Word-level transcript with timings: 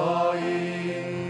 Israel. 0.00 1.29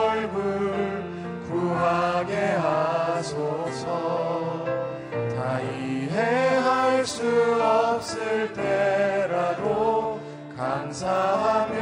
볼 7.01 7.07
수 7.07 7.23
없을 7.59 8.53
때라도 8.53 10.19
감사하며 10.55 11.81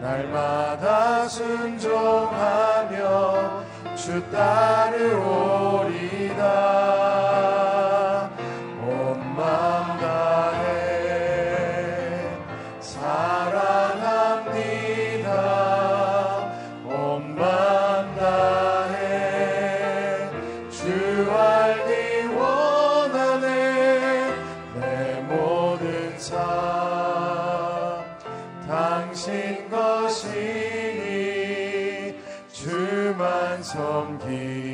날마다 0.00 1.28
순종하며 1.28 2.30
주 3.96 4.22
따르오 4.30 5.19
당신 28.66 29.68
것이니 29.68 30.30
주만 32.52 33.62
섬기 33.62 34.69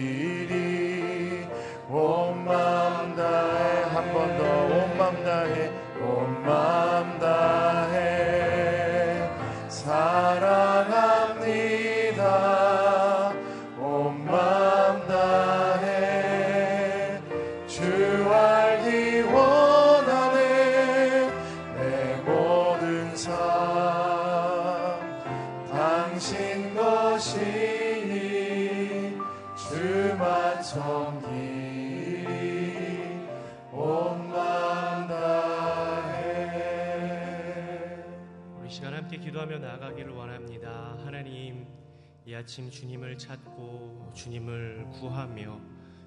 님을 42.62 43.18
찾고 43.18 44.12
주님을 44.14 44.86
구하며 44.92 45.60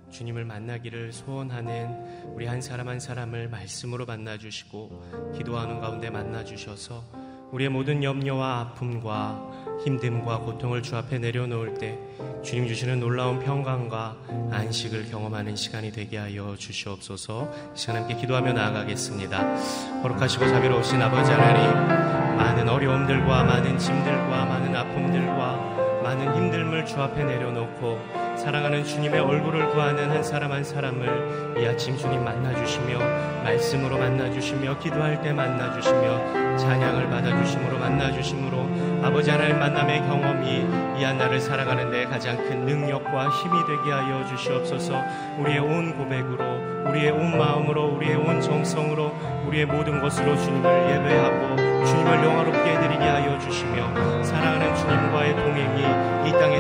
주님을 0.10 0.46
만나기를 0.46 1.14
소원하는 1.14 2.34
우리 2.34 2.48
한 2.48 2.60
사람 2.60 2.88
한 2.88 3.00
사람을 3.00 3.50
말씀으로 3.50 4.08
만나 4.08 4.38
주시고 4.38 5.34
기도하는 5.38 5.80
가운데 5.80 6.10
만나 6.10 6.44
주셔서 6.44 7.04
우리의 7.52 7.70
모든 7.70 8.04
염려와 8.04 8.60
아픔과 8.60 9.78
힘듦과 9.86 10.44
고통을 10.46 10.82
주 10.82 10.96
앞에 10.96 11.20
내려놓을 11.20 11.76
때 11.76 12.00
주님 12.44 12.68
주시는 12.68 13.00
놀라운 13.00 13.40
평강과 13.40 14.50
안식을 14.52 15.10
경험하는 15.12 15.56
시간이 15.56 15.92
되게 15.92 16.18
하여 16.18 16.56
주시옵소서 16.56 17.52
시간 17.76 17.98
함께 17.98 18.16
기도하며 18.16 18.54
나아가겠습니다. 18.54 20.02
거룩하시고 20.02 20.48
자비로우신 20.48 21.00
아버지 21.02 21.32
하나님 21.32 22.38
많은 22.38 22.68
어려움들과 22.68 23.44
많은 23.44 23.78
짐들과 23.78 24.46
많은 24.46 24.76
아픔들과 24.76 25.79
많은 26.04 26.34
힘듦을 26.34 26.86
주 26.86 27.02
앞에 27.02 27.24
내려놓고 27.24 28.00
사랑하는 28.38 28.84
주님의 28.86 29.20
얼굴을 29.20 29.70
구하는 29.70 30.10
한 30.10 30.24
사람 30.24 30.52
한 30.52 30.64
사람을 30.64 31.58
이 31.62 31.66
아침 31.68 31.98
주님 31.98 32.24
만나주시며 32.24 33.00
말씀으로 33.44 33.98
만나주시며 33.98 34.80
기도할 34.80 35.22
때 35.22 35.34
만나주시며 35.34 36.58
찬양을 36.58 37.10
받아주심으로 37.10 37.78
만나주심으로 37.80 39.04
아버지 39.04 39.30
하나님 39.30 39.60
만남의 39.60 40.00
경험이 40.02 41.00
이 41.00 41.04
한날을 41.04 41.40
살아가는 41.40 41.90
데 41.92 42.06
가장 42.06 42.38
큰 42.38 42.66
능력과 42.66 43.30
힘이 43.30 43.60
되게 43.66 43.92
하여 43.92 44.26
주시옵소서. 44.26 45.02
우리의 45.40 45.60
온 45.60 45.98
고백으로 45.98 46.90
우리의 46.90 47.12
온 47.12 47.38
마음으로 47.38 47.96
우리의 47.96 48.16
온 48.16 48.42
정성으로 48.42 49.14
우리의 49.48 49.66
모든 49.66 50.02
것으로 50.02 50.36
주님을 50.38 50.70
예배하고 50.92 51.86
주님을 51.86 52.24
영화롭게 52.24 52.60
해드리게 52.60 53.04
하여 53.04 53.40
주시며 53.40 54.24
사랑하는 54.24 54.76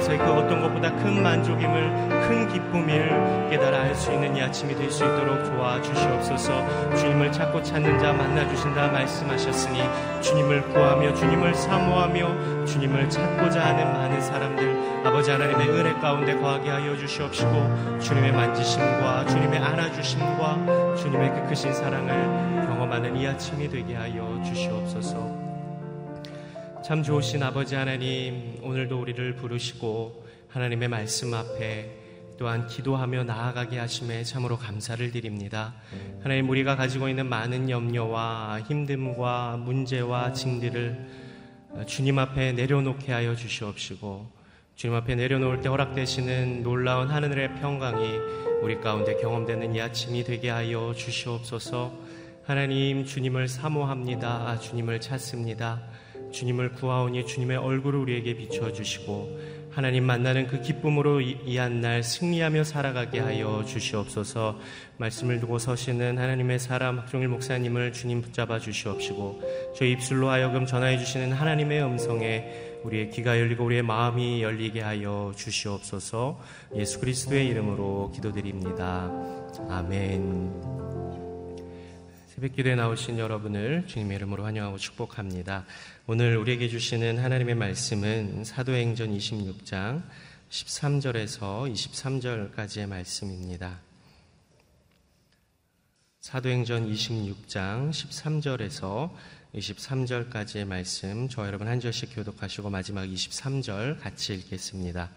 땅에서의 0.10 0.18
그 0.18 0.26
어떤 0.26 0.62
것보다 0.62 0.94
큰 0.96 1.22
만족임을 1.22 2.10
큰 2.28 2.48
기쁨을 2.50 3.50
깨달아 3.50 3.82
알 3.82 3.96
수 3.96 4.12
있는 4.12 4.36
이 4.36 4.42
아침이 4.42 4.76
될 4.76 4.90
수 4.90 5.04
있도록 5.04 5.44
도와주시옵소서. 5.44 6.96
주님을 6.96 7.32
찾고 7.32 7.62
찾는 7.62 8.00
자 8.00 8.14
만나주신다 8.14 8.88
말씀하셨으니 8.88 9.82
주님을 10.22 10.70
구하며 10.70 11.14
주님을 11.14 11.54
사모하며 11.54 12.66
주님을 12.66 13.10
찾고자 13.10 13.66
하는 13.66 13.94
많은 13.94 14.22
사람들 14.22 15.06
아버지 15.06 15.32
하나님의 15.32 15.70
은혜 15.70 15.94
가운데 15.94 16.36
거하게 16.36 16.70
하여 16.70 16.96
주시옵시고 16.98 18.00
주님의 18.00 18.32
만지심과 18.32 19.26
주님의 19.28 19.60
안아주심과 19.60 20.96
주님의 20.96 21.34
그 21.34 21.50
크신 21.50 21.74
사랑을 21.74 22.68
경험하는 22.68 23.16
이 23.16 23.28
아침이 23.28 23.70
되게 23.70 23.96
하여 23.96 24.42
주시옵소서 24.46 25.49
참 26.84 27.04
좋으신 27.04 27.44
아버지 27.44 27.76
하나님, 27.76 28.58
오늘도 28.64 29.02
우리를 29.02 29.36
부르시고 29.36 30.26
하나님의 30.48 30.88
말씀 30.88 31.34
앞에 31.34 31.92
또한 32.38 32.68
기도하며 32.68 33.26
나아가게 33.26 33.78
하심에 33.78 34.24
참으로 34.24 34.58
감사를 34.58 35.12
드립니다. 35.12 35.74
하나님, 36.24 36.50
우리가 36.50 36.78
가지고 36.78 37.10
있는 37.10 37.28
많은 37.28 37.70
염려와 37.70 38.62
힘듦과 38.68 39.60
문제와 39.60 40.32
징들을 40.32 41.08
주님 41.86 42.18
앞에 42.18 42.54
내려놓게 42.54 43.12
하여 43.12 43.36
주시옵시고, 43.36 44.28
주님 44.76 44.96
앞에 44.96 45.16
내려놓을 45.16 45.62
때 45.62 45.68
허락되시는 45.68 46.64
놀라운 46.64 47.10
하늘의 47.10 47.56
평강이 47.56 48.08
우리 48.62 48.80
가운데 48.80 49.18
경험되는 49.18 49.76
이 49.76 49.82
아침이 49.82 50.24
되게 50.24 50.50
하여 50.50 50.94
주시옵소서, 50.96 51.94
하나님, 52.46 53.06
주님을 53.06 53.50
사모합니다. 53.50 54.60
주님을 54.60 55.02
찾습니다. 55.02 55.82
주님을 56.32 56.74
구하오니 56.74 57.26
주님의 57.26 57.58
얼굴을 57.58 58.00
우리에게 58.00 58.36
비추어 58.36 58.72
주시고 58.72 59.60
하나님 59.72 60.04
만나는 60.04 60.48
그 60.48 60.62
기쁨으로 60.62 61.22
이한 61.22 61.82
날 61.82 62.04
승리하며 62.04 62.64
살아가게 62.64 63.20
하여 63.20 63.64
주시옵소서 63.66 64.60
말씀을 64.98 65.40
두고 65.40 65.60
서시는 65.60 66.18
하나님의 66.18 66.60
사람 66.60 66.98
박종일 66.98 67.28
목사님을 67.30 67.94
주님 67.94 68.22
붙잡아 68.22 68.60
주시옵시고 68.60 69.74
저희 69.78 69.92
입술로 69.92 70.30
하여금 70.30 70.66
전하여 70.66 70.98
주시는 70.98 71.32
하나님의 71.32 71.84
음성에 71.84 72.70
우리의 72.84 73.12
귀가 73.12 73.40
열리고 73.40 73.66
우리의 73.66 73.84
마음이 73.84 74.42
열리게 74.42 74.82
하여 74.82 75.32
주시옵소서 75.36 76.40
예수 76.76 77.00
그리스도의 77.00 77.48
이름으로 77.48 78.12
기도드립니다. 78.14 79.10
아멘. 79.70 80.89
새벽 82.40 82.56
기도에 82.56 82.76
나오신 82.76 83.20
여러분을 83.20 83.86
주님의 83.88 84.16
이름으로 84.16 84.46
환영하고 84.46 84.78
축복합니다. 84.78 85.66
오늘 86.08 86.38
우리에게 86.38 86.70
주시는 86.70 87.18
하나님의 87.18 87.56
말씀은 87.56 88.46
사도행전 88.46 89.10
26장 89.10 90.02
13절에서 90.50 91.70
23절까지의 91.70 92.88
말씀입니다. 92.88 93.82
사도행전 96.22 96.90
26장 96.90 97.90
13절에서 97.90 99.12
23절까지의 99.54 100.66
말씀, 100.66 101.28
저 101.28 101.46
여러분 101.46 101.68
한 101.68 101.82
절씩 101.82 102.16
교독하시고 102.16 102.70
마지막 102.70 103.04
23절 103.04 104.00
같이 104.00 104.36
읽겠습니다. 104.36 105.10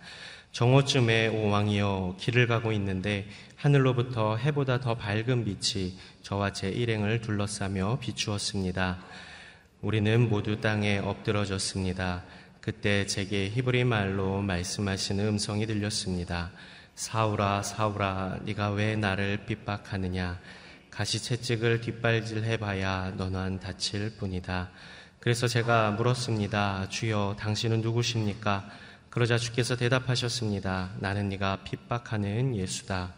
정오쯤에 0.53 1.29
오왕이여 1.29 2.17
길을 2.21 2.47
가고 2.47 2.73
있는데 2.73 3.27
하늘로부터 3.57 4.37
해보다 4.37 4.81
더 4.81 4.95
밝은 4.95 5.47
빛이 5.47 5.97
저와 6.21 6.53
제 6.53 6.69
일행을 6.69 7.23
둘러싸며 7.23 7.99
비추었습니다. 8.01 8.99
우리는 9.81 10.29
모두 10.29 10.61
땅에 10.61 10.99
엎드러졌습니다. 10.99 12.25
그때 12.61 13.07
제게 13.07 13.49
히브리 13.49 13.85
말로 13.85 14.43
말씀하시는 14.43 15.27
음성이 15.27 15.67
들렸습니다. 15.67 16.51
사울아 16.97 17.63
사울아 17.63 18.41
네가 18.45 18.73
왜 18.73 18.95
나를 18.95 19.47
핍박하느냐 19.47 20.39
가시채찍을 20.91 21.81
뒷발질해 21.81 22.59
봐야 22.59 23.11
너는 23.17 23.59
다칠 23.59 24.17
뿐이다. 24.19 24.71
그래서 25.19 25.49
제가 25.49 25.93
물었습니다. 25.93 26.91
주여 26.91 27.37
당신은 27.39 27.81
누구십니까? 27.81 28.69
그러자 29.13 29.37
주께서 29.37 29.77
대답하셨습니다. 29.77 30.93
나는 30.99 31.29
네가 31.29 31.65
핍박하는 31.65 32.57
예수다. 32.57 33.13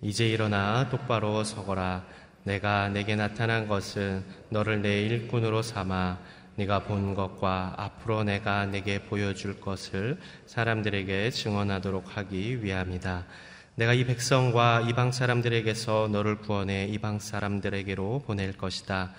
이제 0.00 0.26
일어나 0.26 0.88
똑바로 0.88 1.44
서거라. 1.44 2.06
내가 2.44 2.88
내게 2.88 3.14
나타난 3.14 3.68
것은 3.68 4.24
너를 4.48 4.80
내 4.80 5.02
일꾼으로 5.02 5.60
삼아 5.60 6.18
네가 6.56 6.84
본 6.84 7.14
것과 7.14 7.74
앞으로 7.76 8.24
내가 8.24 8.64
내게 8.64 9.02
보여줄 9.02 9.60
것을 9.60 10.16
사람들에게 10.46 11.30
증언하도록 11.30 12.16
하기 12.16 12.64
위함이다. 12.64 13.26
내가 13.74 13.92
이 13.92 14.06
백성과 14.06 14.86
이방 14.88 15.12
사람들에게서 15.12 16.08
너를 16.10 16.38
구원해 16.38 16.86
이방 16.86 17.18
사람들에게로 17.18 18.22
보낼 18.26 18.56
것이다. 18.56 19.12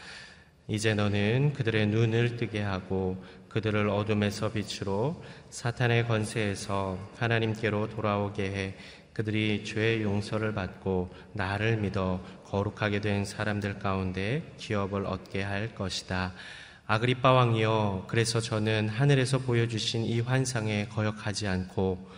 이제 0.69 0.93
너는 0.93 1.53
그들의 1.53 1.87
눈을 1.87 2.37
뜨게 2.37 2.61
하고 2.61 3.21
그들을 3.49 3.89
어둠에서 3.89 4.51
빛으로 4.51 5.21
사탄의 5.49 6.07
권세에서 6.07 6.99
하나님께로 7.17 7.89
돌아오게 7.89 8.43
해 8.43 8.75
그들이 9.13 9.65
죄의 9.65 10.03
용서를 10.03 10.53
받고 10.53 11.09
나를 11.33 11.77
믿어 11.77 12.21
거룩하게 12.45 13.01
된 13.01 13.25
사람들 13.25 13.79
가운데 13.79 14.43
기업을 14.57 15.05
얻게 15.05 15.41
할 15.41 15.75
것이다. 15.75 16.33
아그리빠 16.85 17.33
왕이여, 17.33 18.05
그래서 18.07 18.39
저는 18.39 18.89
하늘에서 18.89 19.39
보여주신 19.39 20.05
이 20.05 20.21
환상에 20.21 20.87
거역하지 20.87 21.47
않고 21.47 22.09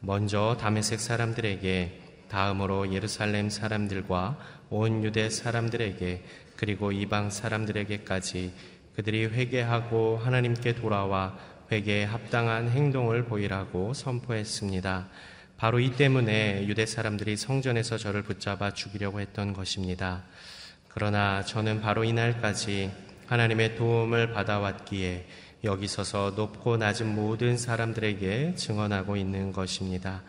먼저 0.00 0.56
다메섹 0.58 0.98
사람들에게 0.98 2.02
다음으로 2.28 2.92
예루살렘 2.92 3.50
사람들과 3.50 4.38
온 4.70 5.04
유대 5.04 5.28
사람들에게 5.28 6.24
그리고 6.56 6.92
이방 6.92 7.30
사람들에게까지 7.30 8.52
그들이 8.96 9.26
회개하고 9.26 10.18
하나님께 10.22 10.74
돌아와 10.74 11.36
회개에 11.70 12.04
합당한 12.04 12.70
행동을 12.70 13.24
보이라고 13.24 13.92
선포했습니다. 13.92 15.08
바로 15.56 15.80
이 15.80 15.90
때문에 15.96 16.66
유대 16.66 16.86
사람들이 16.86 17.36
성전에서 17.36 17.98
저를 17.98 18.22
붙잡아 18.22 18.72
죽이려고 18.72 19.20
했던 19.20 19.52
것입니다. 19.52 20.24
그러나 20.88 21.42
저는 21.44 21.80
바로 21.80 22.04
이날까지 22.04 22.90
하나님의 23.26 23.76
도움을 23.76 24.32
받아왔기에 24.32 25.26
여기 25.64 25.88
서서 25.88 26.34
높고 26.36 26.76
낮은 26.76 27.14
모든 27.14 27.56
사람들에게 27.56 28.54
증언하고 28.54 29.16
있는 29.16 29.52
것입니다. 29.52 30.22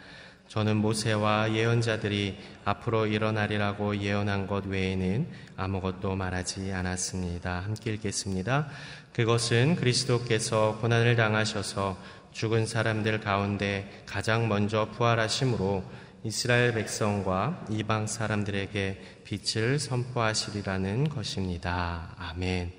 저는 0.47 0.77
모세와 0.77 1.53
예언자들이 1.53 2.37
앞으로 2.63 3.07
일어나리라고 3.07 3.97
예언한 3.97 4.47
것 4.47 4.65
외에는 4.65 5.27
아무것도 5.57 6.15
말하지 6.15 6.71
않았습니다. 6.71 7.59
함께 7.59 7.93
읽겠습니다. 7.93 8.67
그것은 9.13 9.75
그리스도께서 9.75 10.77
고난을 10.81 11.15
당하셔서 11.15 11.97
죽은 12.31 12.65
사람들 12.65 13.19
가운데 13.19 14.03
가장 14.05 14.47
먼저 14.47 14.89
부활하심으로 14.91 15.83
이스라엘 16.23 16.73
백성과 16.73 17.65
이방 17.69 18.07
사람들에게 18.07 19.21
빛을 19.23 19.79
선포하시리라는 19.79 21.09
것입니다. 21.09 22.15
아멘. 22.17 22.73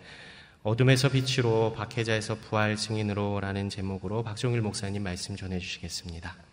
어둠에서 0.62 1.08
빛으로 1.08 1.72
박해자에서 1.76 2.36
부활 2.36 2.76
증인으로라는 2.76 3.68
제목으로 3.68 4.22
박종일 4.22 4.60
목사님 4.60 5.02
말씀 5.02 5.36
전해 5.36 5.58
주시겠습니다. 5.58 6.47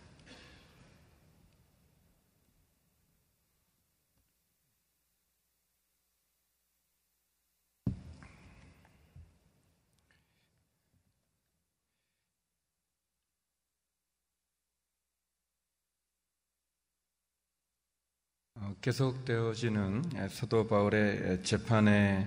계속되어지는 18.80 20.02
사도 20.30 20.66
바울의 20.66 21.42
재판의 21.42 22.26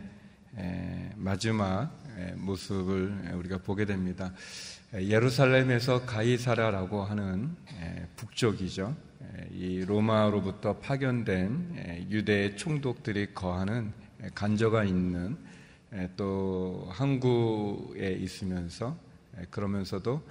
마지막 1.15 1.91
모습을 2.35 3.33
우리가 3.35 3.59
보게 3.59 3.85
됩니다. 3.85 4.33
예루살렘에서 4.93 6.05
가이사라라고 6.05 7.03
하는 7.03 7.55
북쪽이죠. 8.17 8.95
이 9.51 9.85
로마로부터 9.85 10.77
파견된 10.79 12.07
유대 12.09 12.55
총독들이 12.55 13.33
거하는 13.33 13.93
간저가 14.35 14.83
있는 14.83 15.37
또 16.17 16.87
항구에 16.91 18.17
있으면서 18.19 18.97
그러면서도 19.49 20.21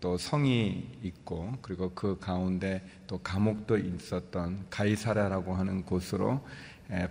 또 0.00 0.18
성이 0.18 0.84
있고 1.02 1.52
그리고 1.62 1.92
그 1.94 2.18
가운데 2.18 2.82
또 3.06 3.18
감옥도 3.18 3.78
있었던 3.78 4.66
가이사라라고 4.68 5.54
하는 5.54 5.84
곳으로 5.84 6.40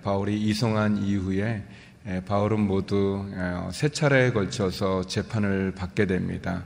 바울이 0.03 0.41
이송한 0.41 0.97
이후에 0.97 1.63
바울은 2.25 2.59
모두 2.59 3.25
세 3.71 3.89
차례에 3.89 4.31
걸쳐서 4.31 5.07
재판을 5.07 5.71
받게 5.73 6.05
됩니다. 6.05 6.65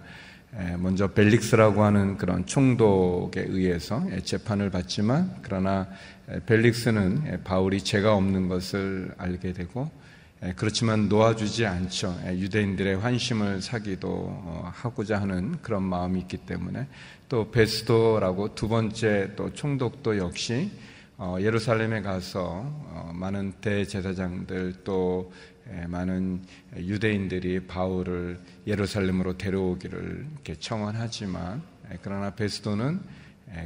먼저 0.79 1.07
벨릭스라고 1.13 1.83
하는 1.83 2.17
그런 2.17 2.45
총독에 2.47 3.41
의해서 3.47 4.03
재판을 4.23 4.71
받지만 4.71 5.37
그러나 5.43 5.87
벨릭스는 6.47 7.43
바울이 7.43 7.81
죄가 7.81 8.15
없는 8.15 8.47
것을 8.49 9.13
알게 9.17 9.53
되고 9.53 9.91
그렇지만 10.55 11.09
놓아주지 11.09 11.65
않죠. 11.65 12.17
유대인들의 12.27 12.99
환심을 12.99 13.61
사기도 13.61 14.07
어, 14.07 14.71
하고자 14.73 15.19
하는 15.19 15.61
그런 15.61 15.83
마음이 15.83 16.21
있기 16.21 16.37
때문에 16.37 16.87
또 17.27 17.51
베스도라고 17.51 18.55
두 18.55 18.69
번째 18.69 19.33
또 19.35 19.53
총독도 19.53 20.17
역시 20.17 20.71
어, 21.17 21.35
예루살렘에 21.41 22.01
가서 22.01 22.63
어, 22.63 23.11
많은 23.13 23.53
대제사장들 23.59 24.75
또 24.85 25.33
많은 25.87 26.41
유대인들이 26.77 27.67
바울을 27.67 28.39
예루살렘으로 28.65 29.37
데려오기를 29.37 30.25
청원하지만 30.59 31.61
그러나 32.01 32.33
베스도는 32.33 32.99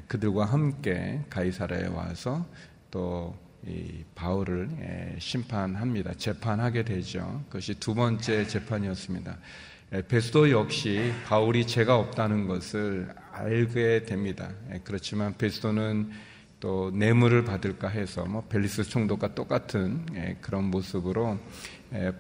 그들과 0.10 0.44
함께 0.44 1.22
가이사라에 1.30 1.88
와서 1.88 2.46
또이 2.92 3.43
바울을 4.16 4.70
예, 4.82 5.16
심판합니다. 5.20 6.14
재판하게 6.16 6.84
되죠. 6.84 7.44
그것이 7.48 7.76
두 7.80 7.96
번째 7.96 8.46
재판이었습니다. 8.48 9.38
예, 9.94 10.02
베스도 10.08 10.52
역시 10.52 11.14
바울이 11.26 11.66
죄가 11.66 11.98
없다는 11.98 12.48
것을 12.48 13.14
알게 13.32 14.04
됩니다. 14.06 14.50
예, 14.74 14.82
그렇지만 14.84 15.38
베스도는 15.38 16.12
또 16.60 16.92
뇌물을 16.92 17.44
받을까 17.44 17.90
해서 17.90 18.26
뭐 18.26 18.44
벨리스 18.48 18.84
총독과 18.84 19.36
똑같은 19.36 20.06
그런 20.40 20.64
모습으로 20.66 21.38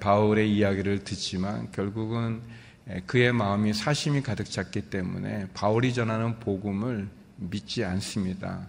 바울의 0.02 0.54
이야기를 0.54 1.06
듣지만 1.06 1.72
결국은 1.72 2.42
그의 3.06 3.32
마음이 3.32 3.72
사심이 3.74 4.22
가득 4.22 4.44
찼기 4.44 4.90
때문에 4.90 5.48
바울이 5.54 5.94
전하는 5.94 6.40
복음을 6.40 7.08
믿지 7.38 7.86
않습니다. 7.86 8.68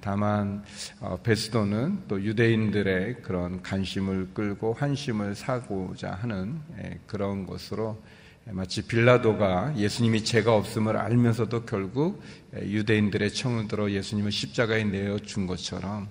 다만 0.00 0.64
어, 1.00 1.18
베스도는 1.22 2.04
또 2.08 2.22
유대인들의 2.22 3.22
그런 3.22 3.62
관심을 3.62 4.30
끌고 4.32 4.72
환심을 4.72 5.34
사고자 5.34 6.12
하는 6.12 6.60
그런 7.06 7.46
것으로 7.46 8.02
마치 8.46 8.86
빌라도가 8.86 9.76
예수님이 9.76 10.24
죄가 10.24 10.54
없음을 10.54 10.96
알면서도 10.96 11.66
결국 11.66 12.22
유대인들의 12.54 13.32
청을 13.32 13.68
들어 13.68 13.90
예수님을 13.90 14.32
십자가에 14.32 14.84
내어 14.84 15.18
준 15.18 15.46
것처럼 15.46 16.08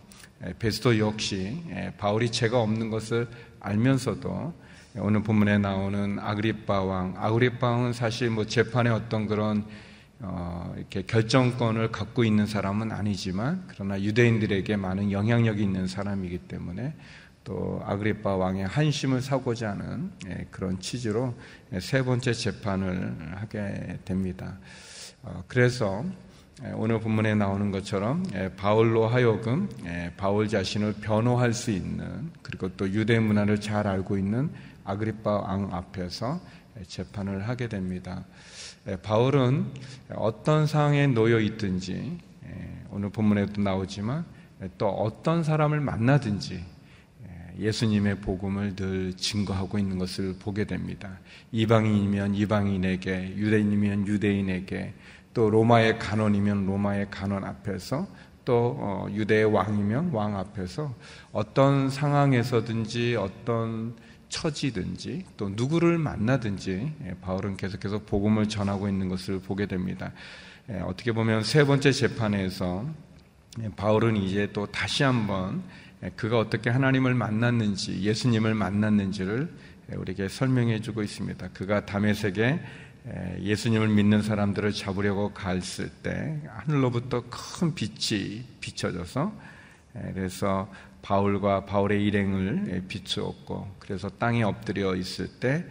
베스도 0.59 0.99
역시 0.99 1.57
바울이 1.97 2.31
죄가 2.31 2.61
없는 2.61 2.91
것을 2.91 3.27
알면서도 3.59 4.53
오늘 4.97 5.23
본문에 5.23 5.57
나오는 5.57 6.17
아그리파 6.19 6.81
왕, 6.81 7.13
아그리파 7.17 7.67
왕은 7.67 7.93
사실 7.93 8.29
뭐 8.29 8.45
재판의 8.45 8.93
어떤 8.93 9.27
그런 9.27 9.65
어, 10.21 10.73
이렇게 10.75 11.03
결정권을 11.03 11.91
갖고 11.91 12.23
있는 12.23 12.45
사람은 12.45 12.91
아니지만 12.91 13.63
그러나 13.67 14.01
유대인들에게 14.01 14.75
많은 14.75 15.11
영향력이 15.11 15.63
있는 15.63 15.87
사람이기 15.87 16.39
때문에 16.39 16.93
또 17.45 17.81
아그리파 17.85 18.35
왕의 18.35 18.67
한심을 18.67 19.21
사고자 19.21 19.71
하는 19.71 20.11
예, 20.27 20.45
그런 20.51 20.79
취지로 20.79 21.33
세 21.79 22.03
번째 22.03 22.33
재판을 22.33 23.15
하게 23.37 23.97
됩니다. 24.03 24.57
어, 25.23 25.43
그래서 25.47 26.03
예, 26.65 26.71
오늘 26.73 26.99
본문에 26.99 27.35
나오는 27.35 27.71
것처럼 27.71 28.25
예, 28.35 28.51
바울로 28.55 29.07
하여금 29.07 29.69
바울 30.17 30.49
자신을 30.49 30.95
변호할 31.01 31.53
수 31.53 31.71
있는 31.71 32.29
그리고 32.43 32.69
또 32.75 32.89
유대 32.89 33.19
문화를 33.19 33.61
잘 33.61 33.87
알고 33.87 34.17
있는 34.17 34.51
아그리파 34.83 35.31
왕 35.31 35.73
앞에서 35.73 36.41
재판을 36.87 37.47
하게 37.47 37.69
됩니다. 37.69 38.25
예, 38.89 38.95
바울은 38.95 39.67
어떤 40.15 40.65
상황에 40.65 41.05
놓여 41.07 41.39
있든지 41.39 42.17
예, 42.45 42.85
오늘 42.89 43.09
본문에도 43.09 43.61
나오지만 43.61 44.25
예, 44.63 44.69
또 44.77 44.89
어떤 44.89 45.43
사람을 45.43 45.79
만나든지 45.79 46.63
예수님의 47.59 48.21
복음을 48.21 48.75
늘 48.75 49.13
증거하고 49.17 49.77
있는 49.77 49.99
것을 49.99 50.35
보게 50.39 50.63
됩니다. 50.63 51.19
이방인이면 51.51 52.35
이방인에게, 52.35 53.35
유대인이면 53.35 54.07
유대인에게, 54.07 54.93
또 55.33 55.49
로마의 55.49 55.99
간원이면 55.99 56.65
로마의 56.65 57.07
간원 57.11 57.43
앞에서, 57.43 58.07
또 58.45 58.77
어, 58.79 59.07
유대의 59.11 59.45
왕이면 59.45 60.11
왕 60.11 60.37
앞에서 60.37 60.95
어떤 61.31 61.89
상황에서든지 61.89 63.15
어떤 63.15 63.93
처지든지 64.29 65.25
또 65.37 65.49
누구를 65.49 65.97
만나든지 65.97 66.93
예, 67.05 67.15
바울은 67.21 67.57
계속해서 67.57 67.99
복음을 68.05 68.47
전하고 68.47 68.87
있는 68.87 69.09
것을 69.09 69.39
보게 69.39 69.65
됩니다. 69.65 70.11
예, 70.69 70.79
어떻게 70.79 71.11
보면 71.11 71.43
세 71.43 71.65
번째 71.65 71.91
재판에서 71.91 72.85
예, 73.61 73.69
바울은 73.75 74.15
이제 74.17 74.49
또 74.53 74.65
다시 74.67 75.03
한번 75.03 75.63
그가 76.15 76.39
어떻게 76.39 76.69
하나님을 76.69 77.13
만났는지 77.13 78.01
예수님을 78.01 78.53
만났는지를 78.53 79.51
우리에게 79.97 80.29
설명해 80.29 80.79
주고 80.79 81.03
있습니다. 81.03 81.49
그가 81.49 81.85
담에색에 81.85 82.59
예수님을 83.41 83.89
믿는 83.89 84.21
사람들을 84.21 84.71
잡으려고 84.71 85.33
갔을 85.33 85.89
때 85.89 86.39
하늘로부터 86.47 87.23
큰 87.29 87.73
빛이 87.73 88.45
비춰져서 88.61 89.33
그래서 90.13 90.71
바울과 91.09 91.65
바울의 91.65 92.05
일행을 92.05 92.83
비추었고 92.87 93.77
그래서 93.79 94.09
땅에 94.09 94.43
엎드려 94.43 94.95
있을 94.95 95.27
때 95.39 95.65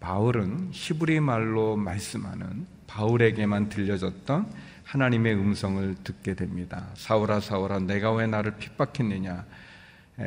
바울은 0.00 0.70
히브리 0.72 1.20
말로 1.20 1.76
말씀하는 1.76 2.66
바울에게만 2.88 3.68
들려졌던 3.68 4.52
하나님의 4.82 5.34
음성을 5.34 5.94
듣게 6.02 6.34
됩니다. 6.34 6.88
사울아 6.94 7.38
사울아 7.38 7.78
내가 7.78 8.12
왜 8.12 8.26
나를 8.26 8.56
핍박했느냐 8.56 9.46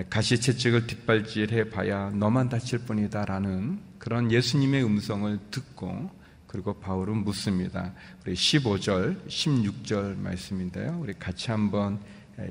가시채찍을 0.10 0.88
뒷발질해 0.88 1.70
봐야 1.70 2.12
너만 2.12 2.48
다칠 2.48 2.80
뿐이다라는 2.80 3.82
그런 3.98 4.32
예수님의 4.32 4.86
음성을 4.86 5.38
듣고 5.52 6.10
그리고 6.48 6.80
바울은 6.80 7.26
묻습니다. 7.26 7.92
우리 8.26 8.36
15절, 8.36 9.28
16절 9.28 10.18
말씀인데요. 10.18 10.98
우리 11.02 11.14
같이 11.14 11.52
한번 11.52 12.00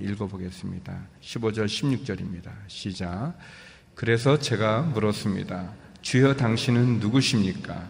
읽어보겠습니다. 0.01 1.07
15절, 1.21 1.67
16절입니다. 1.67 2.51
시작. 2.69 3.35
그래서 3.95 4.39
제가 4.39 4.83
물었습니다. 4.83 5.73
주여 6.03 6.37
당신은 6.37 7.01
누구십니까? 7.01 7.89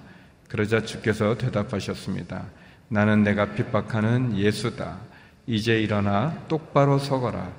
그러자 0.49 0.85
주께서 0.85 1.39
대답하셨습니다. 1.39 2.47
나는 2.89 3.23
내가 3.23 3.55
핍박하는 3.55 4.37
예수다. 4.37 4.99
이제 5.47 5.81
일어나 5.81 6.45
똑바로 6.49 6.99
서거라. 6.99 7.53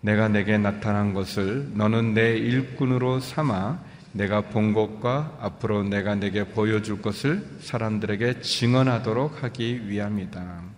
내가 0.00 0.28
내게 0.28 0.56
나타난 0.56 1.12
것을 1.14 1.70
너는 1.74 2.14
내 2.14 2.36
일꾼으로 2.36 3.18
삼아 3.18 3.80
내가 4.12 4.42
본 4.42 4.72
것과 4.72 5.36
앞으로 5.40 5.82
내가 5.82 6.14
내게 6.14 6.44
보여줄 6.44 7.02
것을 7.02 7.44
사람들에게 7.60 8.40
증언하도록 8.40 9.42
하기 9.42 9.88
위함이다. 9.88 10.75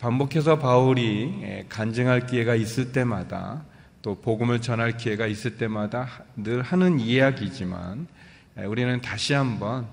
반복해서 0.00 0.58
바울이 0.58 1.64
간증할 1.68 2.26
기회가 2.26 2.56
있을 2.56 2.90
때마다 2.90 3.64
또 4.02 4.20
복음을 4.20 4.60
전할 4.60 4.96
기회가 4.96 5.28
있을 5.28 5.56
때마다 5.56 6.08
늘 6.34 6.62
하는 6.62 6.98
이야기지만 6.98 8.08
우리는 8.66 9.00
다시 9.00 9.34
한번 9.34 9.86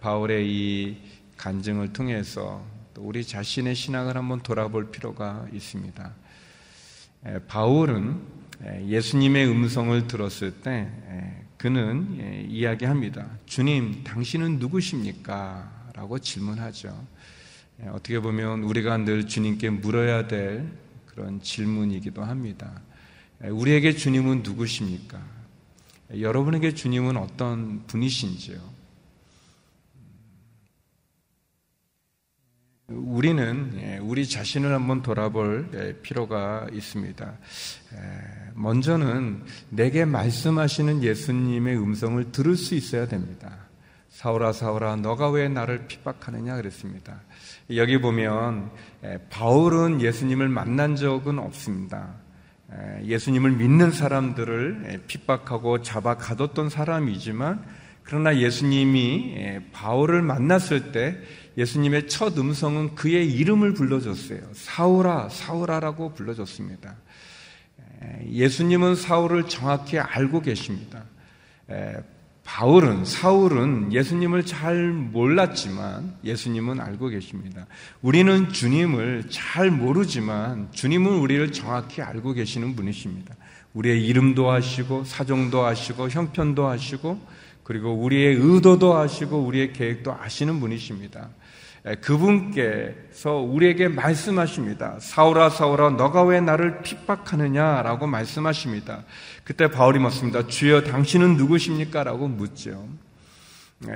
바울의 0.00 0.48
이 0.48 0.96
간증을 1.36 1.92
통해서 1.92 2.64
또 2.94 3.02
우리 3.02 3.24
자신의 3.24 3.74
신앙을 3.74 4.16
한번 4.16 4.40
돌아볼 4.40 4.92
필요가 4.92 5.46
있습니다. 5.52 6.12
바울은 7.48 8.20
예수님의 8.86 9.48
음성을 9.48 10.06
들었을 10.06 10.52
때 10.60 10.88
그는 11.56 12.46
이야기합니다. 12.48 13.26
주님, 13.46 14.04
당신은 14.04 14.60
누구십니까? 14.60 15.90
라고 15.94 16.20
질문하죠. 16.20 17.17
예, 17.82 17.88
어떻게 17.88 18.18
보면 18.20 18.64
우리가 18.64 18.96
늘 18.98 19.26
주님께 19.26 19.70
물어야 19.70 20.26
될 20.26 20.68
그런 21.06 21.40
질문이기도 21.40 22.24
합니다. 22.24 22.80
우리에게 23.40 23.94
주님은 23.94 24.42
누구십니까? 24.42 25.22
여러분에게 26.18 26.74
주님은 26.74 27.16
어떤 27.16 27.86
분이신지요? 27.86 28.78
우리는 32.88 33.78
예, 33.80 33.98
우리 33.98 34.26
자신을 34.26 34.72
한번 34.72 35.02
돌아볼 35.02 35.70
예, 35.74 36.00
필요가 36.02 36.66
있습니다. 36.72 37.38
먼저는 38.54 39.44
내게 39.68 40.04
말씀하시는 40.04 41.02
예수님의 41.04 41.76
음성을 41.76 42.32
들을 42.32 42.56
수 42.56 42.74
있어야 42.74 43.06
됩니다. 43.06 43.67
사울아 44.18 44.52
사울아 44.52 44.96
너가 44.96 45.30
왜 45.30 45.48
나를 45.48 45.86
핍박하느냐 45.86 46.56
그랬습니다. 46.56 47.20
여기 47.76 48.00
보면 48.00 48.68
바울은 49.30 50.00
예수님을 50.00 50.48
만난 50.48 50.96
적은 50.96 51.38
없습니다. 51.38 52.14
예수님을 53.04 53.52
믿는 53.52 53.92
사람들을 53.92 55.04
핍박하고 55.06 55.82
잡아 55.82 56.16
가뒀던 56.16 56.68
사람이지만 56.68 57.64
그러나 58.02 58.36
예수님이 58.38 59.60
바울을 59.70 60.22
만났을 60.22 60.90
때 60.90 61.16
예수님의 61.56 62.08
첫 62.08 62.36
음성은 62.36 62.96
그의 62.96 63.32
이름을 63.32 63.74
불러줬어요. 63.74 64.40
사울아, 64.52 65.28
사울아라고 65.28 66.14
불러줬습니다. 66.14 66.96
예수님은 68.32 68.96
사울을 68.96 69.46
정확히 69.46 69.96
알고 69.96 70.40
계십니다. 70.40 71.04
바울은, 72.48 73.04
사울은 73.04 73.92
예수님을 73.92 74.46
잘 74.46 74.90
몰랐지만 74.90 76.14
예수님은 76.24 76.80
알고 76.80 77.08
계십니다. 77.08 77.66
우리는 78.00 78.48
주님을 78.48 79.24
잘 79.28 79.70
모르지만 79.70 80.68
주님은 80.72 81.18
우리를 81.18 81.52
정확히 81.52 82.00
알고 82.00 82.32
계시는 82.32 82.74
분이십니다. 82.74 83.36
우리의 83.74 84.02
이름도 84.06 84.50
하시고, 84.50 85.04
사정도 85.04 85.62
하시고, 85.66 86.08
형편도 86.08 86.66
하시고, 86.66 87.20
그리고 87.64 87.92
우리의 87.92 88.36
의도도 88.36 88.94
하시고, 88.94 89.44
우리의 89.44 89.74
계획도 89.74 90.14
아시는 90.18 90.58
분이십니다. 90.58 91.28
그분께서 91.96 93.36
우리에게 93.36 93.88
말씀하십니다. 93.88 94.96
사울아 95.00 95.50
사울아 95.50 95.90
너가 95.90 96.22
왜 96.22 96.40
나를 96.40 96.82
핍박하느냐라고 96.82 98.06
말씀하십니다. 98.06 99.04
그때 99.44 99.70
바울이 99.70 99.98
묻습니다. 99.98 100.46
주여 100.46 100.82
당신은 100.84 101.36
누구십니까? 101.36 102.04
라고 102.04 102.28
묻죠. 102.28 102.86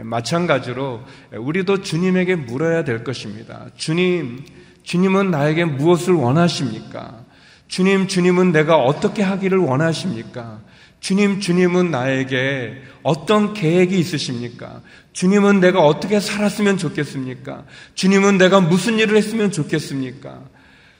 마찬가지로 0.02 1.02
우리도 1.36 1.82
주님에게 1.82 2.36
물어야 2.36 2.84
될 2.84 3.02
것입니다. 3.04 3.66
주님, 3.76 4.44
주님은 4.84 5.30
나에게 5.30 5.64
무엇을 5.64 6.14
원하십니까? 6.14 7.24
주님, 7.68 8.06
주님은 8.06 8.52
내가 8.52 8.76
어떻게 8.76 9.22
하기를 9.22 9.58
원하십니까? 9.58 10.60
주님, 11.00 11.40
주님은 11.40 11.90
나에게 11.90 12.80
어떤 13.02 13.54
계획이 13.54 13.98
있으십니까? 13.98 14.82
주님은 15.12 15.60
내가 15.60 15.84
어떻게 15.84 16.20
살았으면 16.20 16.78
좋겠습니까? 16.78 17.64
주님은 17.94 18.38
내가 18.38 18.60
무슨 18.60 18.98
일을 18.98 19.16
했으면 19.16 19.50
좋겠습니까? 19.52 20.40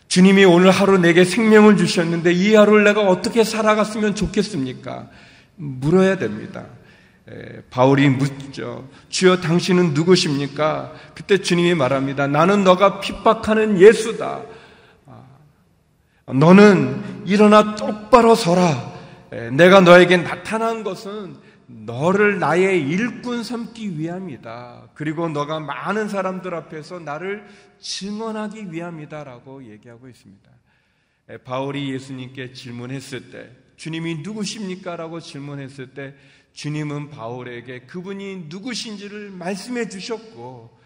주님이 0.09 0.45
오늘 0.45 0.71
하루 0.71 0.99
내게 0.99 1.25
생명을 1.25 1.78
주셨는데 1.78 2.33
이 2.33 2.54
하루를 2.54 2.85
내가 2.85 3.00
어떻게 3.02 3.45
살아갔으면 3.45 4.14
좋겠습니까? 4.14 5.09
물어야 5.57 6.18
됩니다. 6.18 6.66
바울이 7.70 8.11
묻죠. 8.11 8.88
주여 9.09 9.40
당신은 9.40 9.94
누구십니까? 9.94 10.92
그때 11.14 11.38
주님이 11.38 11.75
말합니다. 11.75 12.27
나는 12.27 12.64
너가 12.64 13.01
핍박하는 13.01 13.81
예수다. 13.81 14.42
아, 15.07 16.33
너는 16.33 17.25
일어나 17.25 17.75
똑바로 17.75 18.35
서라. 18.35 18.92
내가 19.53 19.81
너에게 19.81 20.18
나타난 20.18 20.85
것은 20.85 21.37
너를 21.66 22.38
나의 22.38 22.88
일꾼 22.88 23.42
삼기 23.42 23.98
위함이다. 23.98 24.90
그리고 24.94 25.29
너가 25.29 25.61
많은 25.61 26.09
사람들 26.09 26.55
앞에서 26.55 26.98
나를 26.98 27.46
증언하기 27.81 28.72
위함이다라고 28.72 29.70
얘기하고 29.70 30.09
있습니다. 30.09 30.51
바울이 31.44 31.92
예수님께 31.92 32.53
질문했을 32.53 33.31
때, 33.31 33.51
주님이 33.77 34.16
누구십니까? 34.16 34.96
라고 34.96 35.20
질문했을 35.20 35.94
때, 35.94 36.14
주님은 36.53 37.11
바울에게 37.11 37.87
그분이 37.87 38.46
누구신지를 38.48 39.31
말씀해 39.31 39.88
주셨고, 39.88 40.79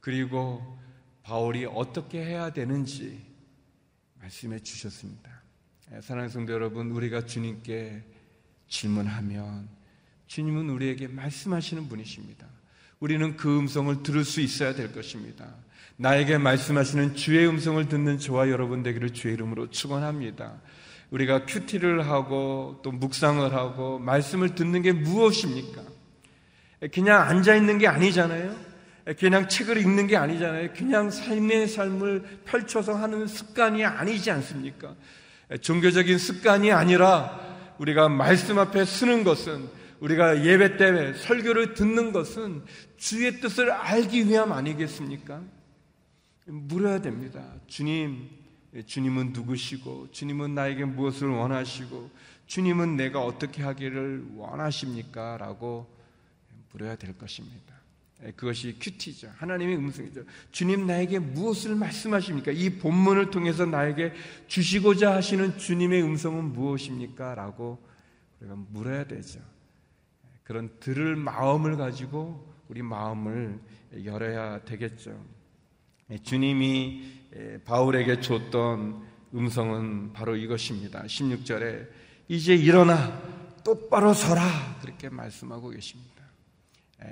그리고 0.00 0.78
바울이 1.22 1.64
어떻게 1.66 2.24
해야 2.24 2.52
되는지 2.52 3.24
말씀해 4.20 4.60
주셨습니다. 4.60 5.30
예, 5.94 6.00
사랑하는 6.00 6.30
성도 6.30 6.52
여러분, 6.52 6.90
우리가 6.90 7.26
주님께 7.26 8.02
질문하면 8.68 9.68
주님은 10.32 10.70
우리에게 10.70 11.08
말씀하시는 11.08 11.90
분이십니다. 11.90 12.46
우리는 13.00 13.36
그 13.36 13.58
음성을 13.58 14.02
들을 14.02 14.24
수 14.24 14.40
있어야 14.40 14.74
될 14.74 14.90
것입니다. 14.94 15.46
나에게 15.98 16.38
말씀하시는 16.38 17.16
주의 17.16 17.46
음성을 17.46 17.86
듣는 17.86 18.18
저와 18.18 18.48
여러분 18.48 18.82
되기를 18.82 19.12
주의 19.12 19.34
이름으로 19.34 19.68
축원합니다. 19.68 20.54
우리가 21.10 21.44
큐티를 21.44 22.08
하고 22.08 22.80
또 22.82 22.90
묵상을 22.92 23.52
하고 23.52 23.98
말씀을 23.98 24.54
듣는 24.54 24.80
게 24.80 24.92
무엇입니까? 24.92 25.82
그냥 26.94 27.28
앉아 27.28 27.54
있는 27.54 27.76
게 27.76 27.86
아니잖아요. 27.86 28.56
그냥 29.18 29.50
책을 29.50 29.76
읽는 29.76 30.06
게 30.06 30.16
아니잖아요. 30.16 30.72
그냥 30.72 31.10
삶의 31.10 31.68
삶을 31.68 32.40
펼쳐서 32.46 32.94
하는 32.94 33.26
습관이 33.26 33.84
아니지 33.84 34.30
않습니까? 34.30 34.94
종교적인 35.60 36.16
습관이 36.16 36.72
아니라 36.72 37.38
우리가 37.76 38.08
말씀 38.08 38.58
앞에 38.58 38.86
쓰는 38.86 39.24
것은 39.24 39.81
우리가 40.02 40.44
예배 40.44 40.78
때 40.78 41.14
설교를 41.14 41.74
듣는 41.74 42.12
것은 42.12 42.64
주의 42.96 43.40
뜻을 43.40 43.70
알기 43.70 44.26
위함 44.26 44.50
아니겠습니까? 44.52 45.40
물어야 46.46 47.00
됩니다. 47.00 47.54
주님, 47.68 48.28
주님은 48.84 49.32
누구시고, 49.32 50.10
주님은 50.10 50.56
나에게 50.56 50.86
무엇을 50.86 51.28
원하시고, 51.28 52.10
주님은 52.46 52.96
내가 52.96 53.24
어떻게 53.24 53.62
하기를 53.62 54.24
원하십니까? 54.34 55.36
라고 55.36 55.86
물어야 56.72 56.96
될 56.96 57.16
것입니다. 57.16 57.72
예, 58.24 58.32
그것이 58.32 58.76
큐티죠. 58.80 59.30
하나님의 59.36 59.76
음성이죠. 59.76 60.24
주님 60.50 60.84
나에게 60.84 61.20
무엇을 61.20 61.76
말씀하십니까? 61.76 62.50
이 62.50 62.70
본문을 62.70 63.30
통해서 63.30 63.66
나에게 63.66 64.12
주시고자 64.48 65.14
하시는 65.14 65.56
주님의 65.58 66.02
음성은 66.02 66.52
무엇입니까? 66.52 67.36
라고 67.36 67.78
우리가 68.40 68.56
물어야 68.70 69.04
되죠. 69.04 69.40
예, 70.42 70.44
그런 70.44 70.70
들을 70.80 71.16
마음을 71.16 71.76
가지고 71.76 72.52
우리 72.68 72.82
마음을 72.82 73.60
열어야 74.04 74.64
되겠죠. 74.64 75.18
예, 76.10 76.18
주님이 76.18 77.60
바울에게 77.64 78.20
줬던 78.20 79.02
음성은 79.34 80.12
바로 80.12 80.36
이것입니다. 80.36 81.02
16절에 81.04 81.88
이제 82.28 82.54
일어나 82.54 83.20
똑바로 83.64 84.12
서라 84.12 84.76
그렇게 84.80 85.08
말씀하고 85.08 85.70
계십니다. 85.70 86.12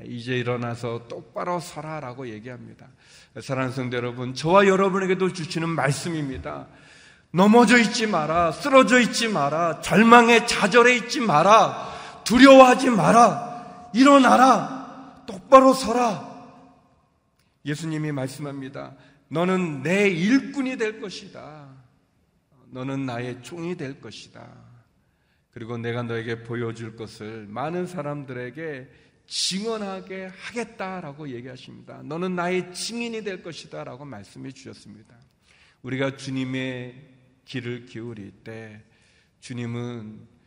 이제 0.07 0.39
일어나서 0.39 1.09
똑바로 1.09 1.59
서라라고 1.59 2.29
얘기합니다. 2.29 2.87
사랑하는 3.41 3.75
성도 3.75 3.97
여러분, 3.97 4.35
저와 4.35 4.67
여러분에게도 4.67 5.33
주시는 5.33 5.69
말씀입니다. 5.69 6.69
넘어져 7.33 7.79
있지 7.79 8.07
마라, 8.07 8.53
쓰러져 8.53 9.01
있지 9.01 9.29
마라, 9.29 9.81
절망에 9.81 10.47
좌절해 10.47 10.95
있지 10.97 11.21
마라, 11.21 11.93
두려워하지 12.31 12.91
마라, 12.91 13.91
일어나라, 13.93 15.25
똑바로 15.27 15.75
서라. 15.75 16.31
예수님이 17.65 18.13
말씀합니다. 18.13 18.95
너는 19.27 19.83
내 19.83 20.09
일꾼이 20.09 20.77
될 20.77 21.01
것이다. 21.01 21.69
너는 22.69 23.05
나의 23.05 23.43
종이 23.43 23.77
될 23.77 24.01
것이다. 24.01 24.49
그리고 25.51 25.77
내가 25.77 26.05
너에게 26.05 26.45
보여줄 26.45 26.95
것을 26.95 27.47
많은 27.49 27.89
사람들에게 27.89 28.89
증언하게 29.27 30.31
하겠다라고 30.33 31.31
얘기하십니다. 31.31 32.01
너는 32.05 32.37
나의 32.37 32.73
증인이 32.73 33.25
될 33.25 33.43
것이다 33.43 33.83
라고 33.83 34.05
말씀해 34.05 34.53
주셨습니다. 34.53 35.17
우리가 35.83 36.17
주님의 36.17 36.95
길을 37.45 37.87
기울일 37.87 38.31
때 38.45 38.85
주님은 39.41 40.40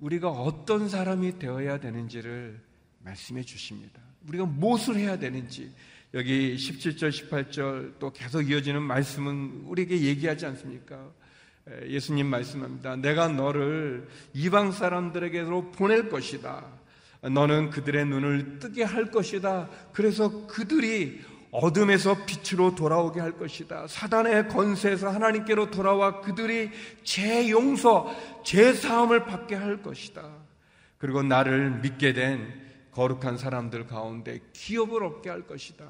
우리가 0.00 0.28
어떤 0.30 0.88
사람이 0.88 1.38
되어야 1.38 1.78
되는지를 1.80 2.60
말씀해 3.00 3.42
주십니다. 3.42 4.00
우리가 4.28 4.44
무엇을 4.44 4.96
해야 4.96 5.18
되는지 5.18 5.72
여기 6.14 6.56
17절, 6.56 7.10
18절 7.10 7.98
또 7.98 8.12
계속 8.12 8.42
이어지는 8.42 8.82
말씀은 8.82 9.64
우리에게 9.66 10.00
얘기하지 10.02 10.46
않습니까? 10.46 11.10
예수님 11.88 12.26
말씀합니다. 12.26 12.96
내가 12.96 13.28
너를 13.28 14.08
이방 14.34 14.72
사람들에게로 14.72 15.72
보낼 15.72 16.08
것이다. 16.08 16.64
너는 17.22 17.70
그들의 17.70 18.06
눈을 18.06 18.58
뜨게 18.60 18.84
할 18.84 19.10
것이다. 19.10 19.68
그래서 19.92 20.46
그들이 20.46 21.20
어둠에서 21.58 22.26
빛으로 22.26 22.74
돌아오게 22.74 23.18
할 23.18 23.32
것이다. 23.32 23.86
사단의 23.86 24.48
건세에서 24.48 25.08
하나님께로 25.08 25.70
돌아와 25.70 26.20
그들이 26.20 26.70
제 27.02 27.48
용서, 27.48 28.14
제 28.44 28.74
사함을 28.74 29.24
받게 29.24 29.54
할 29.54 29.82
것이다. 29.82 30.22
그리고 30.98 31.22
나를 31.22 31.70
믿게 31.80 32.12
된 32.12 32.52
거룩한 32.92 33.38
사람들 33.38 33.86
가운데 33.86 34.40
기업을 34.52 35.02
얻게 35.02 35.30
할 35.30 35.46
것이다. 35.46 35.86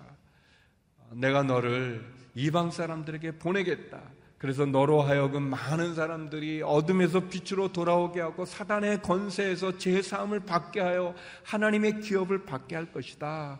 내가 1.12 1.42
너를 1.42 2.04
이방 2.36 2.70
사람들에게 2.70 3.38
보내겠다. 3.38 4.00
그래서 4.38 4.66
너로 4.66 5.02
하여금 5.02 5.42
많은 5.42 5.96
사람들이 5.96 6.62
어둠에서 6.62 7.20
빛으로 7.28 7.72
돌아오게 7.72 8.20
하고 8.20 8.44
사단의 8.44 9.02
건세에서 9.02 9.78
제 9.78 10.00
삶을 10.00 10.40
받게 10.40 10.80
하여 10.80 11.14
하나님의 11.42 12.00
기업을 12.02 12.44
받게 12.44 12.76
할 12.76 12.92
것이다. 12.92 13.58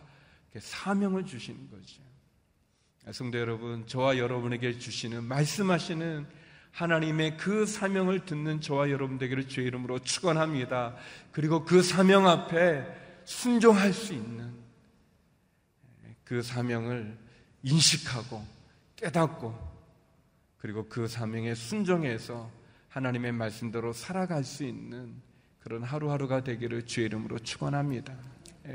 사명을 0.59 1.25
주시는 1.25 1.69
거죠. 1.69 2.01
성도 3.11 3.39
여러분, 3.39 3.87
저와 3.87 4.17
여러분에게 4.17 4.77
주시는 4.77 5.23
말씀하시는 5.23 6.27
하나님의 6.71 7.37
그 7.37 7.65
사명을 7.65 8.25
듣는 8.25 8.61
저와 8.61 8.91
여러분 8.91 9.17
되기를 9.17 9.47
주의 9.47 9.67
이름으로 9.67 9.99
축원합니다. 9.99 10.95
그리고 11.31 11.65
그 11.65 11.81
사명 11.81 12.27
앞에 12.27 12.85
순종할 13.25 13.93
수 13.93 14.13
있는 14.13 14.53
그 16.23 16.41
사명을 16.41 17.17
인식하고 17.63 18.45
깨닫고 18.95 19.77
그리고 20.57 20.87
그 20.87 21.07
사명에 21.07 21.55
순종해서 21.55 22.51
하나님의 22.89 23.31
말씀대로 23.31 23.93
살아갈 23.93 24.43
수 24.43 24.63
있는 24.63 25.15
그런 25.59 25.83
하루하루가 25.83 26.43
되기를 26.43 26.85
주의 26.85 27.07
이름으로 27.07 27.39
축원합니다. 27.39 28.15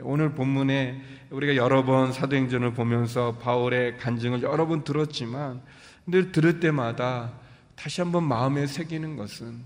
오늘 0.01 0.35
본문에 0.35 1.03
우리가 1.31 1.57
여러 1.57 1.85
번 1.85 2.13
사도행전을 2.13 2.73
보면서 2.73 3.37
바울의 3.39 3.99
간증을 3.99 4.43
여러 4.43 4.67
번 4.67 4.85
들었지만 4.85 5.61
늘 6.07 6.33
들을 6.33 6.61
때마다 6.61 7.33
다시 7.77 8.01
한번 8.01 8.25
마음에 8.25 8.67
새기는 8.67 9.17
것은 9.17 9.61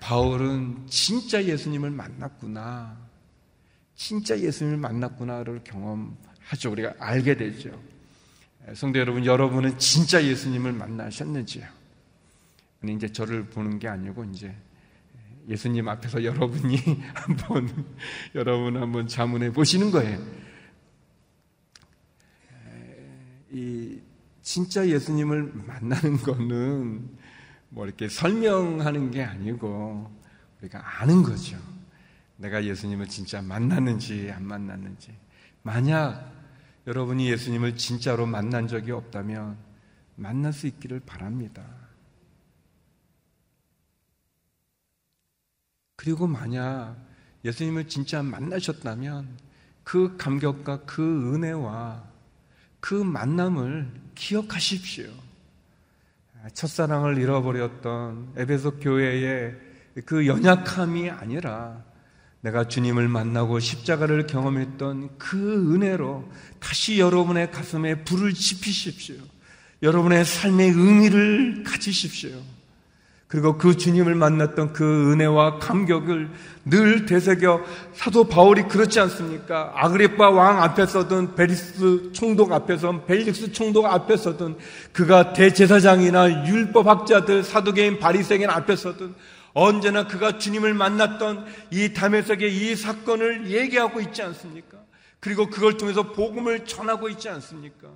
바울은 0.00 0.86
진짜 0.88 1.44
예수님을 1.44 1.90
만났구나. 1.90 2.96
진짜 3.94 4.38
예수님을 4.38 4.78
만났구나를 4.78 5.62
경험하죠. 5.64 6.70
우리가 6.72 6.94
알게 6.98 7.36
되죠. 7.36 7.70
성도 8.74 8.98
여러분, 8.98 9.24
여러분은 9.24 9.78
진짜 9.78 10.22
예수님을 10.24 10.72
만나셨는지요? 10.72 11.64
아니, 12.82 12.94
이제 12.94 13.10
저를 13.10 13.44
보는 13.44 13.78
게 13.78 13.88
아니고, 13.88 14.24
이제 14.24 14.54
예수님 15.48 15.88
앞에서 15.88 16.24
여러분이 16.24 16.76
한번, 17.14 17.86
여러분 18.34 18.76
한번 18.76 19.06
자문해 19.06 19.52
보시는 19.52 19.90
거예요. 19.90 20.18
이, 23.52 24.00
진짜 24.42 24.86
예수님을 24.86 25.52
만나는 25.54 26.16
거는 26.18 27.08
뭐 27.68 27.86
이렇게 27.86 28.08
설명하는 28.08 29.10
게 29.10 29.22
아니고, 29.22 30.10
우리가 30.60 31.00
아는 31.00 31.22
거죠. 31.22 31.56
내가 32.36 32.64
예수님을 32.64 33.08
진짜 33.08 33.40
만났는지 33.40 34.30
안 34.30 34.44
만났는지. 34.44 35.16
만약 35.62 36.32
여러분이 36.86 37.30
예수님을 37.30 37.76
진짜로 37.76 38.26
만난 38.26 38.68
적이 38.68 38.92
없다면 38.92 39.56
만날 40.16 40.52
수 40.52 40.66
있기를 40.66 41.00
바랍니다. 41.00 41.64
그리고 46.06 46.28
만약 46.28 46.94
예수님을 47.44 47.88
진짜 47.88 48.22
만나셨다면 48.22 49.26
그 49.82 50.16
감격과 50.16 50.84
그 50.86 51.34
은혜와 51.34 52.04
그 52.78 52.94
만남을 52.94 53.90
기억하십시오. 54.14 55.08
첫사랑을 56.54 57.18
잃어버렸던 57.18 58.34
에베소 58.36 58.76
교회의 58.76 59.56
그 60.04 60.28
연약함이 60.28 61.10
아니라 61.10 61.82
내가 62.40 62.68
주님을 62.68 63.08
만나고 63.08 63.58
십자가를 63.58 64.28
경험했던 64.28 65.18
그 65.18 65.74
은혜로 65.74 66.30
다시 66.60 67.00
여러분의 67.00 67.50
가슴에 67.50 68.04
불을 68.04 68.32
지피십시오. 68.32 69.16
여러분의 69.82 70.24
삶의 70.24 70.70
의미를 70.70 71.64
가지십시오. 71.64 72.40
그리고 73.28 73.58
그 73.58 73.76
주님을 73.76 74.14
만났던 74.14 74.72
그 74.72 75.12
은혜와 75.12 75.58
감격을 75.58 76.30
늘 76.64 77.06
되새겨 77.06 77.60
사도 77.92 78.28
바울이 78.28 78.62
그렇지 78.64 79.00
않습니까? 79.00 79.72
아그리파 79.74 80.30
왕 80.30 80.62
앞에서든 80.62 81.34
베리스 81.34 82.12
총독 82.12 82.52
앞에서 82.52 83.04
벨릭스 83.04 83.50
총독 83.50 83.84
앞에서든 83.86 84.56
그가 84.92 85.32
대제사장이나 85.32 86.46
율법학자들 86.46 87.42
사두개인 87.42 87.98
바리새인 87.98 88.48
앞에서든 88.48 89.14
언제나 89.54 90.06
그가 90.06 90.38
주님을 90.38 90.74
만났던 90.74 91.46
이 91.70 91.94
담에석의 91.94 92.54
이 92.54 92.76
사건을 92.76 93.50
얘기하고 93.50 94.00
있지 94.00 94.22
않습니까? 94.22 94.78
그리고 95.18 95.50
그걸 95.50 95.76
통해서 95.76 96.12
복음을 96.12 96.64
전하고 96.64 97.08
있지 97.08 97.28
않습니까? 97.28 97.88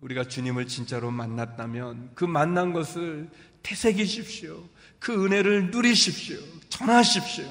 우리가 0.00 0.24
주님을 0.24 0.66
진짜로 0.68 1.10
만났다면 1.10 2.10
그 2.14 2.24
만난 2.24 2.72
것을 2.72 3.28
태색이십시오. 3.64 4.62
그 5.00 5.24
은혜를 5.24 5.70
누리십시오. 5.72 6.38
전하십시오. 6.68 7.44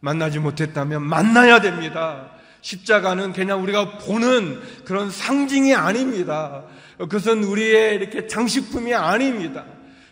만나지 0.00 0.40
못했다면 0.40 1.02
만나야 1.02 1.60
됩니다. 1.60 2.32
십자가는 2.60 3.32
그냥 3.32 3.62
우리가 3.62 3.98
보는 3.98 4.60
그런 4.84 5.10
상징이 5.10 5.74
아닙니다. 5.74 6.64
그것은 6.98 7.44
우리의 7.44 7.96
이렇게 7.96 8.26
장식품이 8.26 8.94
아닙니다. 8.94 9.64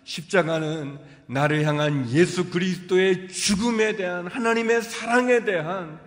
십자가는 0.04 0.98
나를 1.26 1.64
향한 1.64 2.10
예수 2.10 2.50
그리스도의 2.50 3.28
죽음에 3.28 3.96
대한 3.96 4.26
하나님의 4.26 4.82
사랑에 4.82 5.44
대한 5.44 5.98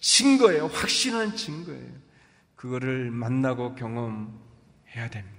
증거예요. 0.00 0.66
확실한 0.66 1.36
증거예요. 1.36 1.92
그거를 2.56 3.10
만나고 3.10 3.74
경험해야 3.74 5.08
됩니다. 5.10 5.35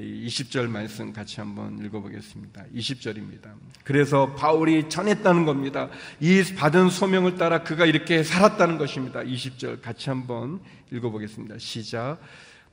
20절 0.00 0.68
말씀 0.68 1.12
같이 1.12 1.40
한번 1.40 1.78
읽어보겠습니다. 1.84 2.64
20절입니다. 2.74 3.52
그래서 3.84 4.34
바울이 4.34 4.88
전했다는 4.88 5.44
겁니다. 5.44 5.88
이 6.20 6.42
받은 6.56 6.90
소명을 6.90 7.36
따라 7.36 7.62
그가 7.62 7.86
이렇게 7.86 8.22
살았다는 8.22 8.78
것입니다. 8.78 9.20
20절 9.20 9.82
같이 9.82 10.10
한번 10.10 10.60
읽어보겠습니다. 10.90 11.56
시작. 11.58 12.18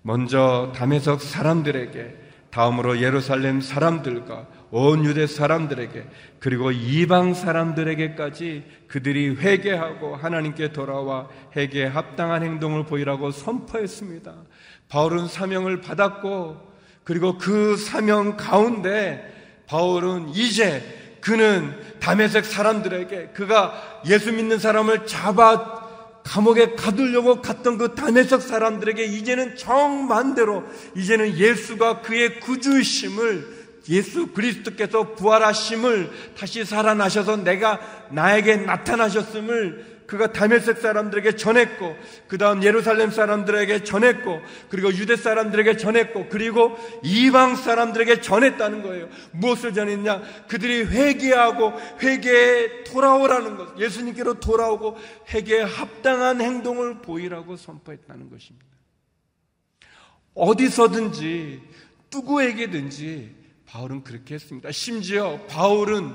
먼저 0.02 0.72
담에석 0.76 1.22
사람들에게 1.22 2.28
다음으로 2.50 3.02
예루살렘 3.02 3.62
사람들과 3.62 4.48
온 4.72 5.06
유대 5.06 5.28
사람들에게 5.28 6.06
그리고 6.40 6.72
이방 6.72 7.34
사람들에게까지 7.34 8.64
그들이 8.88 9.36
회개하고 9.36 10.16
하나님께 10.16 10.72
돌아와 10.72 11.30
회개에 11.56 11.86
합당한 11.86 12.44
행동을 12.44 12.86
보이라고 12.86 13.32
선포했습니다. 13.32 14.36
바울은 14.90 15.28
사명을 15.28 15.82
받았고 15.82 16.68
그리고 17.08 17.38
그 17.38 17.78
사명 17.78 18.36
가운데 18.36 19.34
바울은 19.66 20.34
이제 20.36 21.18
그는 21.22 21.74
담에색 22.02 22.44
사람들에게 22.44 23.30
그가 23.30 24.02
예수 24.08 24.34
믿는 24.34 24.60
사람을 24.60 25.08
잡아 25.08 25.88
감옥에 26.26 26.76
가두려고 26.76 27.42
갔던 27.42 27.78
그 27.78 27.96
담에색 27.96 28.42
사람들에게 28.42 29.06
이제는 29.06 29.56
정반대로 29.56 30.66
이제는 30.98 31.38
예수가 31.38 32.02
그의 32.02 32.42
구주심을 32.42 33.56
예수 33.88 34.28
그리스도께서 34.34 35.16
부활하심을 35.16 36.12
다시 36.38 36.66
살아나셔서 36.66 37.38
내가 37.38 37.80
나에게 38.12 38.58
나타나셨음을 38.58 39.97
그가 40.08 40.32
다메섹 40.32 40.78
사람들에게 40.78 41.36
전했고 41.36 41.96
그 42.28 42.38
다음 42.38 42.64
예루살렘 42.64 43.12
사람들에게 43.12 43.84
전했고 43.84 44.42
그리고 44.70 44.92
유대 44.94 45.18
사람들에게 45.18 45.78
전했고 45.78 46.30
그리고 46.30 46.78
이방 47.04 47.58
사람들에게 47.58 48.22
전했다는 48.22 48.84
거예요. 48.84 49.10
무엇을 49.34 49.74
전했냐? 49.74 50.22
그들이 50.48 50.86
회개하고 50.86 51.74
회개에 52.02 52.86
돌아오라는 52.86 53.58
것. 53.58 53.78
예수님께로 53.78 54.40
돌아오고 54.40 54.98
회개에 55.34 55.62
합당한 55.62 56.40
행동을 56.42 57.02
보이라고 57.02 57.58
선포했다는 57.58 58.30
것입니다. 58.30 58.66
어디서든지 60.34 61.62
누구에게든지 62.14 63.36
바울은 63.66 64.04
그렇게 64.04 64.36
했습니다. 64.36 64.72
심지어 64.72 65.38
바울은 65.48 66.14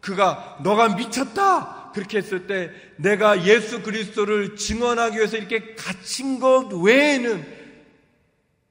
그가 0.00 0.58
너가 0.62 0.94
미쳤다 0.94 1.81
그렇게 1.92 2.18
했을 2.18 2.46
때 2.46 2.70
내가 2.96 3.44
예수 3.44 3.82
그리스도를 3.82 4.56
증언하기 4.56 5.16
위해서 5.16 5.36
이렇게 5.36 5.74
갇힌 5.74 6.38
것 6.40 6.72
외에는 6.72 7.62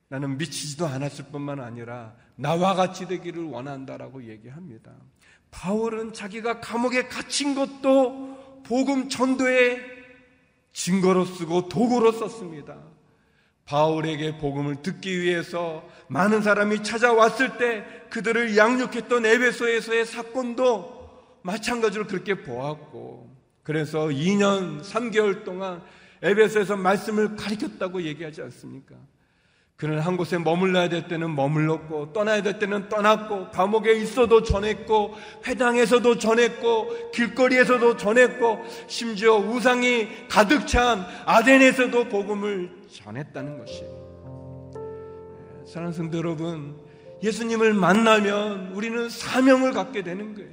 나는 0.10 0.38
미치지도 0.38 0.86
않았을 0.86 1.26
뿐만 1.32 1.62
아니라 1.62 2.14
나와 2.36 2.74
같이 2.74 3.08
되기를 3.08 3.44
원한다라고 3.44 4.28
얘기합니다. 4.28 4.92
바울은 5.52 6.14
자기가 6.14 6.60
감옥에 6.60 7.08
갇힌 7.08 7.56
것도 7.56 8.64
복음 8.66 9.10
전도의 9.10 9.80
증거로 10.74 11.26
쓰고 11.26 11.70
도구로 11.70 12.12
썼습니다. 12.14 12.78
바울에게 13.66 14.38
복음을 14.38 14.82
듣기 14.82 15.22
위해서 15.22 15.88
많은 16.08 16.42
사람이 16.42 16.84
찾아왔을 16.84 17.58
때 17.58 17.86
그들을 18.10 18.58
양육했던 18.58 19.26
에베소에서의 19.26 20.06
사건도 20.06 21.01
마찬가지로 21.43 22.08
그렇게 22.08 22.36
보았고 22.36 23.30
그래서 23.63 24.08
2년 24.08 24.82
3개월 24.82 25.43
동안 25.43 25.82
에베소에서 26.21 26.77
말씀을 26.77 27.36
가르쳤다고 27.36 28.04
얘기하지 28.04 28.41
않습니까? 28.43 28.95
그는 29.82 29.99
한 29.99 30.15
곳에 30.15 30.38
머물러야 30.38 30.89
될 30.89 31.08
때는 31.08 31.36
머물렀고 31.36 32.13
떠나야 32.13 32.43
될 32.43 32.60
때는 32.60 32.88
떠났고 32.88 33.49
감옥에 33.49 33.93
있어도 33.93 34.43
전했고 34.43 35.15
회당에서도 35.47 36.19
전했고 36.19 37.10
길거리에서도 37.10 37.97
전했고 37.97 38.63
심지어 38.86 39.38
우상이 39.38 40.27
가득 40.30 40.67
찬 40.67 41.04
아덴에서도 41.25 42.10
복음을 42.10 42.69
전했다는 42.91 43.58
것이에요. 43.58 44.71
예, 44.75 45.65
사랑하는 45.65 45.93
성도 45.97 46.19
여러분, 46.19 46.80
예수님을 47.23 47.73
만나면 47.73 48.73
우리는 48.73 49.10
사명을 49.10 49.71
갖게 49.71 50.04
되는 50.04 50.36
거예요. 50.36 50.51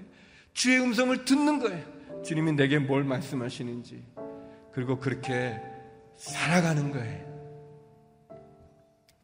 주의 0.59 0.81
음성을 0.81 1.25
듣는 1.25 1.61
거예요. 1.61 2.23
주님이 2.25 2.51
내게 2.55 2.81
뭘 2.81 3.05
말씀하시는지. 3.05 4.03
그리고 4.73 4.99
그렇게 4.99 5.57
살아가는 6.16 6.90
거예요. 6.90 7.29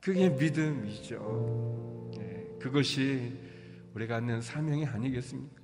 그게 0.00 0.28
믿음이죠. 0.28 2.12
네, 2.16 2.46
그것이 2.60 3.36
우리가 3.94 4.20
갖는 4.20 4.42
사명이 4.42 4.86
아니겠습니까? 4.86 5.60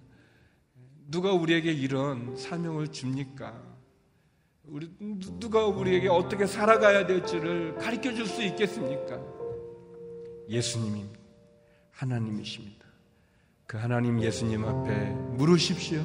누가 1.09 1.33
우리에게 1.33 1.71
이런 1.71 2.35
사명을 2.35 2.89
줍니까? 2.89 3.63
우리, 4.65 4.91
누가 5.39 5.67
우리에게 5.67 6.09
어떻게 6.09 6.47
살아가야 6.47 7.07
될지를 7.07 7.77
가르쳐 7.77 8.13
줄 8.13 8.27
수 8.27 8.43
있겠습니까? 8.43 9.23
예수님이 10.49 11.05
하나님이십니다. 11.93 12.90
그 13.71 13.77
하나님 13.77 14.21
예수님 14.21 14.65
앞에 14.65 14.91
물으십시오. 15.37 16.03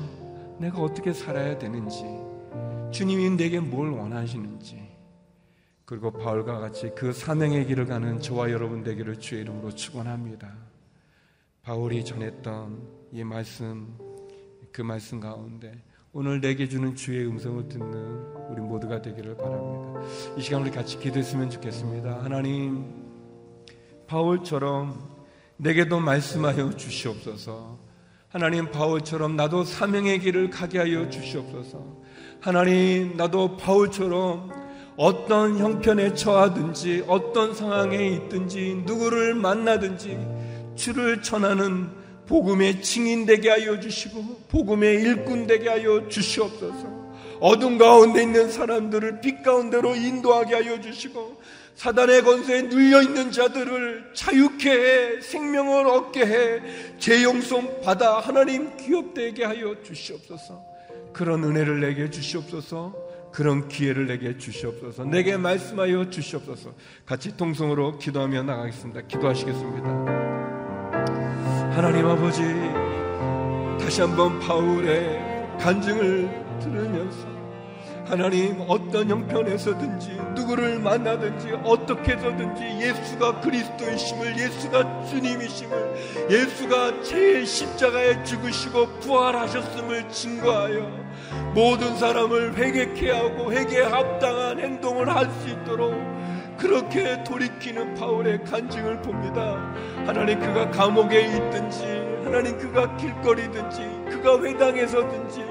내가 0.59 0.83
어떻게 0.83 1.11
살아야 1.11 1.57
되는지, 1.57 2.05
주님이 2.91 3.31
내게 3.31 3.59
뭘 3.59 3.89
원하시는지, 3.89 4.87
그리고 5.83 6.11
바울과 6.11 6.59
같이 6.59 6.91
그 6.95 7.11
사명의 7.11 7.65
길을 7.65 7.87
가는 7.87 8.21
저와 8.21 8.51
여러분 8.51 8.83
되기를 8.83 9.19
주의 9.19 9.41
이름으로 9.41 9.71
축원합니다. 9.71 10.53
바울이 11.63 12.05
전했던 12.05 12.87
이 13.11 13.23
말씀 13.23 13.97
그 14.71 14.83
말씀 14.83 15.19
가운데 15.19 15.73
오늘 16.13 16.41
내게 16.41 16.69
주는 16.69 16.93
주의 16.93 17.25
음성을 17.25 17.67
듣는 17.67 18.51
우리 18.51 18.61
모두가 18.61 19.01
되기를 19.01 19.37
바랍니다. 19.37 20.01
이 20.37 20.41
시간 20.43 20.61
우리 20.61 20.69
같이 20.69 20.99
기도했으면 20.99 21.49
좋겠습니다. 21.49 22.23
하나님 22.23 22.93
바울처럼 24.05 25.14
내게도 25.57 25.99
말씀하여 25.99 26.75
주시옵소서. 26.75 27.77
하나님 28.29 28.69
바울처럼 28.69 29.35
나도 29.37 29.63
사명의 29.63 30.19
길을 30.19 30.49
가게 30.49 30.79
하여 30.79 31.09
주시옵소서. 31.09 31.81
하나님 32.41 33.15
나도 33.15 33.55
바울처럼 33.57 34.51
어떤 34.97 35.57
형편에 35.57 36.13
처하든지 36.13 37.05
어떤 37.07 37.53
상황에 37.53 38.07
있든지 38.09 38.83
누구를 38.85 39.35
만나든지 39.35 40.17
주를 40.75 41.21
전하는 41.21 41.89
복음의 42.27 42.81
증인 42.81 43.25
되게 43.25 43.49
하여 43.49 43.79
주시고 43.79 44.47
복음의 44.49 45.01
일꾼 45.01 45.47
되게 45.47 45.69
하여 45.69 46.07
주시옵소서. 46.09 47.05
어둠 47.39 47.77
가운데 47.77 48.23
있는 48.23 48.49
사람들을 48.49 49.21
빛 49.21 49.43
가운데로 49.43 49.95
인도하게 49.95 50.55
하여 50.55 50.81
주시고 50.81 51.41
사단의 51.75 52.23
권세에 52.23 52.63
눌려 52.63 53.01
있는 53.01 53.31
자들을 53.31 54.11
자유케 54.13 54.69
해 54.69 55.21
생명을 55.21 55.87
얻게 55.87 56.25
해 56.25 56.61
재용성 56.97 57.81
받아 57.81 58.19
하나님 58.19 58.75
기업되게 58.77 59.43
하여 59.43 59.75
주시옵소서. 59.83 60.63
그런 61.13 61.43
은혜를 61.43 61.81
내게 61.81 62.09
주시옵소서. 62.09 63.05
그런 63.31 63.67
기회를 63.67 64.07
내게 64.07 64.37
주시옵소서. 64.37 65.03
내게 65.03 65.35
말씀하여 65.35 66.09
주시옵소서. 66.09 66.73
같이 67.05 67.35
통성으로 67.35 67.97
기도하며 67.97 68.43
나가겠습니다. 68.43 69.01
기도하시겠습니다. 69.01 69.89
하나님 71.75 72.05
아버지, 72.05 72.41
다시 73.83 73.99
한번 73.99 74.39
바울의 74.39 75.57
간증을 75.59 76.29
들으면서 76.61 77.34
하나님 78.05 78.63
어떤 78.67 79.09
형편에서든지 79.09 80.11
누구를 80.35 80.79
만나든지 80.79 81.53
어떻게 81.63 82.13
해서든지 82.13 82.63
예수가 82.79 83.41
그리스도이심을 83.41 84.37
예수가 84.37 85.05
주님이심을 85.05 85.95
예수가 86.29 87.01
제 87.01 87.43
십자가에 87.43 88.23
죽으시고 88.23 88.99
부활하셨음을 88.99 90.09
증거하여 90.09 91.05
모든 91.55 91.95
사람을 91.97 92.55
회개케 92.55 93.09
하고 93.11 93.51
회개에 93.51 93.83
합당한 93.83 94.59
행동을 94.59 95.09
할 95.13 95.25
수 95.41 95.49
있도록 95.49 95.93
그렇게 96.57 97.21
돌이키는 97.23 97.95
바울의 97.95 98.43
간증을 98.45 99.01
봅니다. 99.01 99.57
하나님 100.05 100.39
그가 100.39 100.69
감옥에 100.71 101.21
있든지 101.21 102.14
하나님 102.35 102.57
그가 102.57 102.97
길거리든지 102.97 103.79
그가 104.09 104.43
회당에서든지 104.43 105.45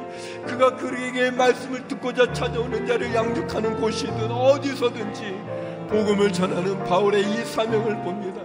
그가 0.46 0.76
그에게 0.76 1.30
말씀을 1.30 1.88
듣고자 1.88 2.30
찾아오는 2.30 2.86
자를 2.86 3.14
양육하는 3.14 3.80
곳이든 3.80 4.30
어디서든지 4.30 5.34
복음을 5.88 6.30
전하는 6.30 6.84
바울의 6.84 7.22
이 7.22 7.44
사명을 7.46 8.02
봅니다. 8.02 8.42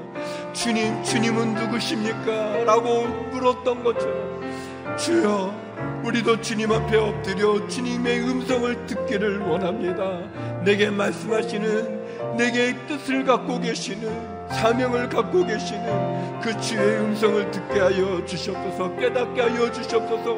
주님, 0.53 1.03
주님은 1.03 1.53
누구십니까? 1.53 2.63
라고 2.63 3.07
물었던 3.07 3.83
것처럼 3.83 4.97
주여 4.97 6.01
우리도 6.05 6.39
주님 6.39 6.71
앞에 6.71 6.95
엎드려 6.95 7.67
주님의 7.67 8.21
음성을 8.21 8.85
듣기를 8.85 9.39
원합니다. 9.39 10.21
내게 10.63 10.89
말씀하시는 10.89 12.37
내게 12.37 12.73
뜻을 12.87 13.25
갖고 13.25 13.59
계시는 13.59 14.38
사명을 14.51 15.09
갖고 15.09 15.45
계시는 15.45 16.41
그 16.41 16.59
주의 16.59 16.99
음성을 16.99 17.51
듣게 17.51 17.79
하여 17.79 18.25
주시옵소서 18.25 18.95
깨닫게 18.95 19.41
하여 19.41 19.71
주시옵소서 19.71 20.35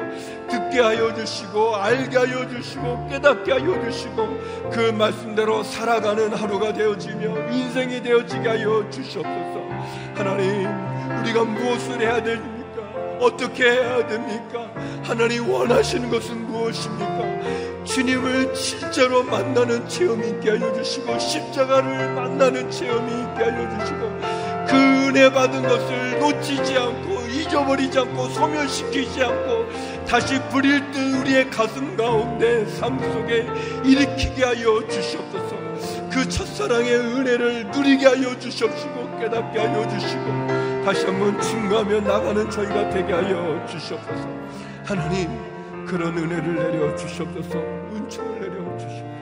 듣게 0.48 0.80
하여 0.80 1.14
주시고 1.14 1.76
알게 1.76 2.16
하여 2.18 2.48
주시고 2.48 3.08
깨닫게 3.08 3.52
하여 3.52 3.82
주시고 3.84 4.38
그 4.70 4.92
말씀대로 4.92 5.62
살아가는 5.62 6.32
하루가 6.32 6.72
되어지며 6.72 7.50
인생이 7.52 8.02
되어지게 8.02 8.48
하여 8.48 8.88
주시옵소서 8.90 9.60
하나님 10.14 10.68
우리가 11.20 11.44
무엇을 11.44 12.00
해야 12.00 12.22
됩니까? 12.22 12.82
어떻게 13.20 13.70
해야 13.70 14.06
됩니까? 14.06 14.70
하나님 15.02 15.48
원하시는 15.48 16.10
것은 16.10 16.46
무엇입니까? 16.46 17.61
주님을 17.84 18.54
실제로 18.54 19.22
만나는 19.22 19.88
체험이 19.88 20.28
있게 20.28 20.50
하여 20.50 20.72
주시고 20.72 21.18
십자가를 21.18 22.14
만나는 22.14 22.70
체험이 22.70 23.10
있게 23.10 23.42
하여 23.42 23.78
주시고 23.78 23.98
그 24.68 24.76
은혜 25.08 25.30
받은 25.30 25.62
것을 25.62 26.18
놓치지 26.18 26.76
않고 26.78 27.20
잊어버리지 27.28 27.98
않고 27.98 28.28
소멸시키지 28.28 29.22
않고 29.22 29.66
다시 30.06 30.40
불일 30.50 30.90
듯 30.92 31.20
우리의 31.20 31.50
가슴 31.50 31.96
가운데 31.96 32.64
삶 32.66 32.98
속에 32.98 33.46
일으키게 33.84 34.44
하여 34.44 34.86
주시옵소서 34.88 35.56
그 36.10 36.28
첫사랑의 36.28 36.94
은혜를 36.94 37.70
누리게 37.70 38.06
하여 38.06 38.38
주시옵시고 38.38 39.18
깨닫게 39.18 39.58
하여 39.58 39.88
주시고 39.88 40.62
다시 40.84 41.06
한번 41.06 41.40
증거하며 41.40 42.00
나가는 42.00 42.50
저희가 42.50 42.90
되게 42.90 43.12
하여 43.12 43.64
주시옵소서. 43.66 44.28
하나님 44.84 45.51
그런 45.86 46.16
은혜를 46.16 46.54
내려 46.54 46.96
주시옵소서. 46.96 47.58
은총을 47.58 48.40
내려 48.40 48.78
주시옵소서. 48.78 49.12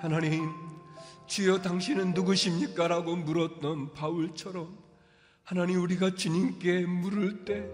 하나님 0.00 0.50
주여 1.26 1.62
당신은 1.62 2.12
누구십니까? 2.12 2.88
라고 2.88 3.16
물었던 3.16 3.92
바울처럼 3.92 4.76
하나님 5.44 5.80
우리가 5.80 6.14
주님께 6.14 6.86
물을 6.86 7.44
때 7.44 7.68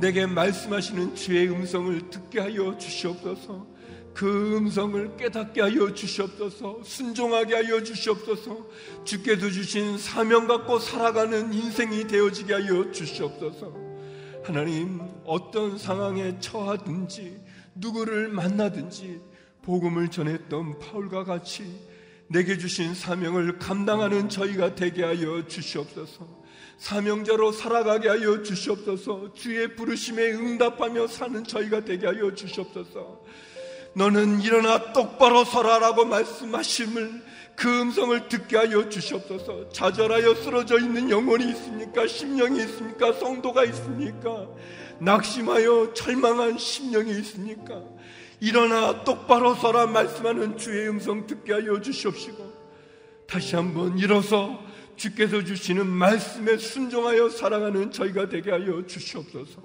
내게 0.00 0.26
말씀하시는 0.26 1.14
주의 1.14 1.48
음성을 1.48 2.10
듣게 2.10 2.40
하여 2.40 2.76
주시옵소서. 2.78 3.73
그 4.14 4.56
음성을 4.56 5.16
깨닫게 5.16 5.60
하여 5.60 5.92
주시옵소서, 5.92 6.80
순종하게 6.84 7.54
하여 7.56 7.82
주시옵소서, 7.82 8.66
주께서 9.04 9.50
주신 9.50 9.98
사명 9.98 10.46
갖고 10.46 10.78
살아가는 10.78 11.52
인생이 11.52 12.06
되어지게 12.06 12.54
하여 12.54 12.92
주시옵소서. 12.92 13.74
하나님, 14.44 15.00
어떤 15.24 15.76
상황에 15.76 16.38
처하든지, 16.38 17.40
누구를 17.74 18.28
만나든지, 18.28 19.20
복음을 19.62 20.08
전했던 20.08 20.78
바울과 20.78 21.24
같이 21.24 21.64
내게 22.28 22.56
주신 22.56 22.94
사명을 22.94 23.58
감당하는 23.58 24.28
저희가 24.28 24.74
되게 24.76 25.02
하여 25.02 25.46
주시옵소서. 25.46 26.44
사명자로 26.78 27.52
살아가게 27.52 28.08
하여 28.08 28.42
주시옵소서. 28.42 29.32
주의 29.34 29.74
부르심에 29.74 30.32
응답하며 30.32 31.06
사는 31.08 31.42
저희가 31.42 31.84
되게 31.84 32.06
하여 32.06 32.34
주시옵소서. 32.34 33.24
너는 33.94 34.40
일어나 34.40 34.92
똑바로 34.92 35.44
서라라고 35.44 36.04
말씀하심을 36.04 37.22
그 37.56 37.80
음성을 37.80 38.28
듣게 38.28 38.56
하여 38.56 38.88
주시옵소서. 38.88 39.68
좌절하여 39.70 40.34
쓰러져 40.34 40.78
있는 40.80 41.08
영혼이 41.08 41.48
있습니까? 41.50 42.06
심령이 42.06 42.58
있습니까? 42.64 43.12
성도가 43.12 43.64
있습니까? 43.66 44.48
낙심하여 44.98 45.94
절망한 45.94 46.58
심령이 46.58 47.12
있습니까? 47.20 47.82
일어나 48.40 49.04
똑바로 49.04 49.54
서라 49.54 49.86
말씀하는 49.86 50.56
주의 50.56 50.88
음성 50.88 51.26
듣게 51.26 51.52
하여 51.52 51.80
주시옵시고 51.80 52.52
다시 53.26 53.54
한번 53.54 53.96
일어서 53.98 54.60
주께서 54.96 55.42
주시는 55.42 55.86
말씀에 55.86 56.56
순종하여 56.56 57.28
살아가는 57.28 57.90
저희가 57.90 58.28
되게 58.28 58.50
하여 58.50 58.84
주시옵소서. 58.86 59.62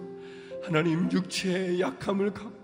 하나님 0.64 1.12
육체의 1.12 1.80
약함을 1.82 2.34
갖고 2.34 2.59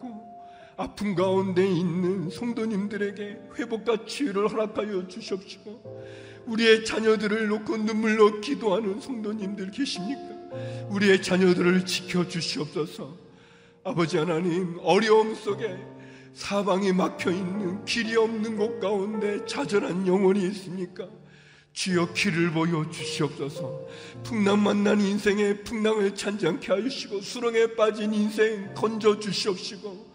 아픔 0.78 1.16
가운데 1.16 1.66
있는 1.66 2.30
성도님들에게 2.30 3.40
회복과 3.58 4.06
치유를 4.06 4.50
허락하여 4.50 5.08
주시옵시고 5.08 6.04
우리의 6.48 6.86
자녀들을 6.86 7.48
놓고 7.48 7.78
눈물로 7.78 8.42
기도하는 8.42 9.00
성도님들 9.00 9.72
계십니까? 9.72 10.36
우리의 10.90 11.22
자녀들을 11.22 11.86
지켜 11.86 12.28
주시옵소서. 12.28 13.18
아버지 13.84 14.18
하나님 14.18 14.78
어려움 14.82 15.34
속에 15.34 15.78
사방이 16.34 16.92
막혀 16.92 17.32
있는 17.32 17.86
길이 17.86 18.16
없는 18.16 18.58
곳 18.58 18.80
가운데 18.80 19.46
좌절한 19.46 20.06
영혼이 20.06 20.46
있습니까? 20.48 21.08
주여 21.72 22.14
길을 22.14 22.52
보여 22.52 22.90
주시옵소서. 22.90 23.88
풍랑 24.24 24.64
만난 24.64 25.00
인생에 25.02 25.64
풍랑을 25.64 26.16
찬장케 26.16 26.72
하시고 26.72 27.22
수렁에 27.22 27.76
빠진 27.76 28.14
인생 28.14 28.74
건져 28.74 29.20
주시옵시고 29.20 30.15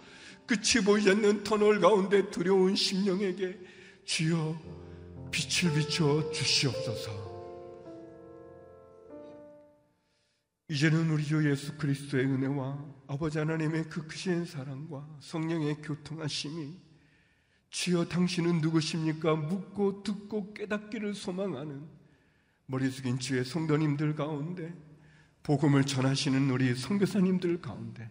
끝이 0.51 0.85
보이지 0.85 1.11
않는 1.11 1.45
터널 1.45 1.79
가운데 1.79 2.29
두려운 2.29 2.75
심령에게 2.75 3.57
주여 4.05 4.61
빛을 5.31 5.73
비춰 5.73 6.29
주시옵소서. 6.33 7.31
이제는 10.69 11.09
우리 11.11 11.25
주 11.25 11.49
예수 11.49 11.77
그리스도의 11.77 12.25
은혜와 12.25 12.85
아버지 13.07 13.39
하나님의 13.39 13.85
그 13.89 14.09
크신 14.09 14.45
사랑과 14.45 15.09
성령의 15.21 15.83
교통하심이 15.83 16.77
주여 17.71 18.07
당신은 18.07 18.61
누구십니까? 18.61 19.37
묻고 19.37 20.03
듣고 20.03 20.53
깨닫기를 20.53 21.15
소망하는 21.15 21.87
머리 22.67 22.91
숙인 22.91 23.21
주의 23.21 23.45
성도님들 23.45 24.17
가운데 24.17 24.75
복음을 25.45 25.85
전하시는 25.85 26.51
우리 26.51 26.75
성교사님들 26.75 27.61
가운데 27.61 28.11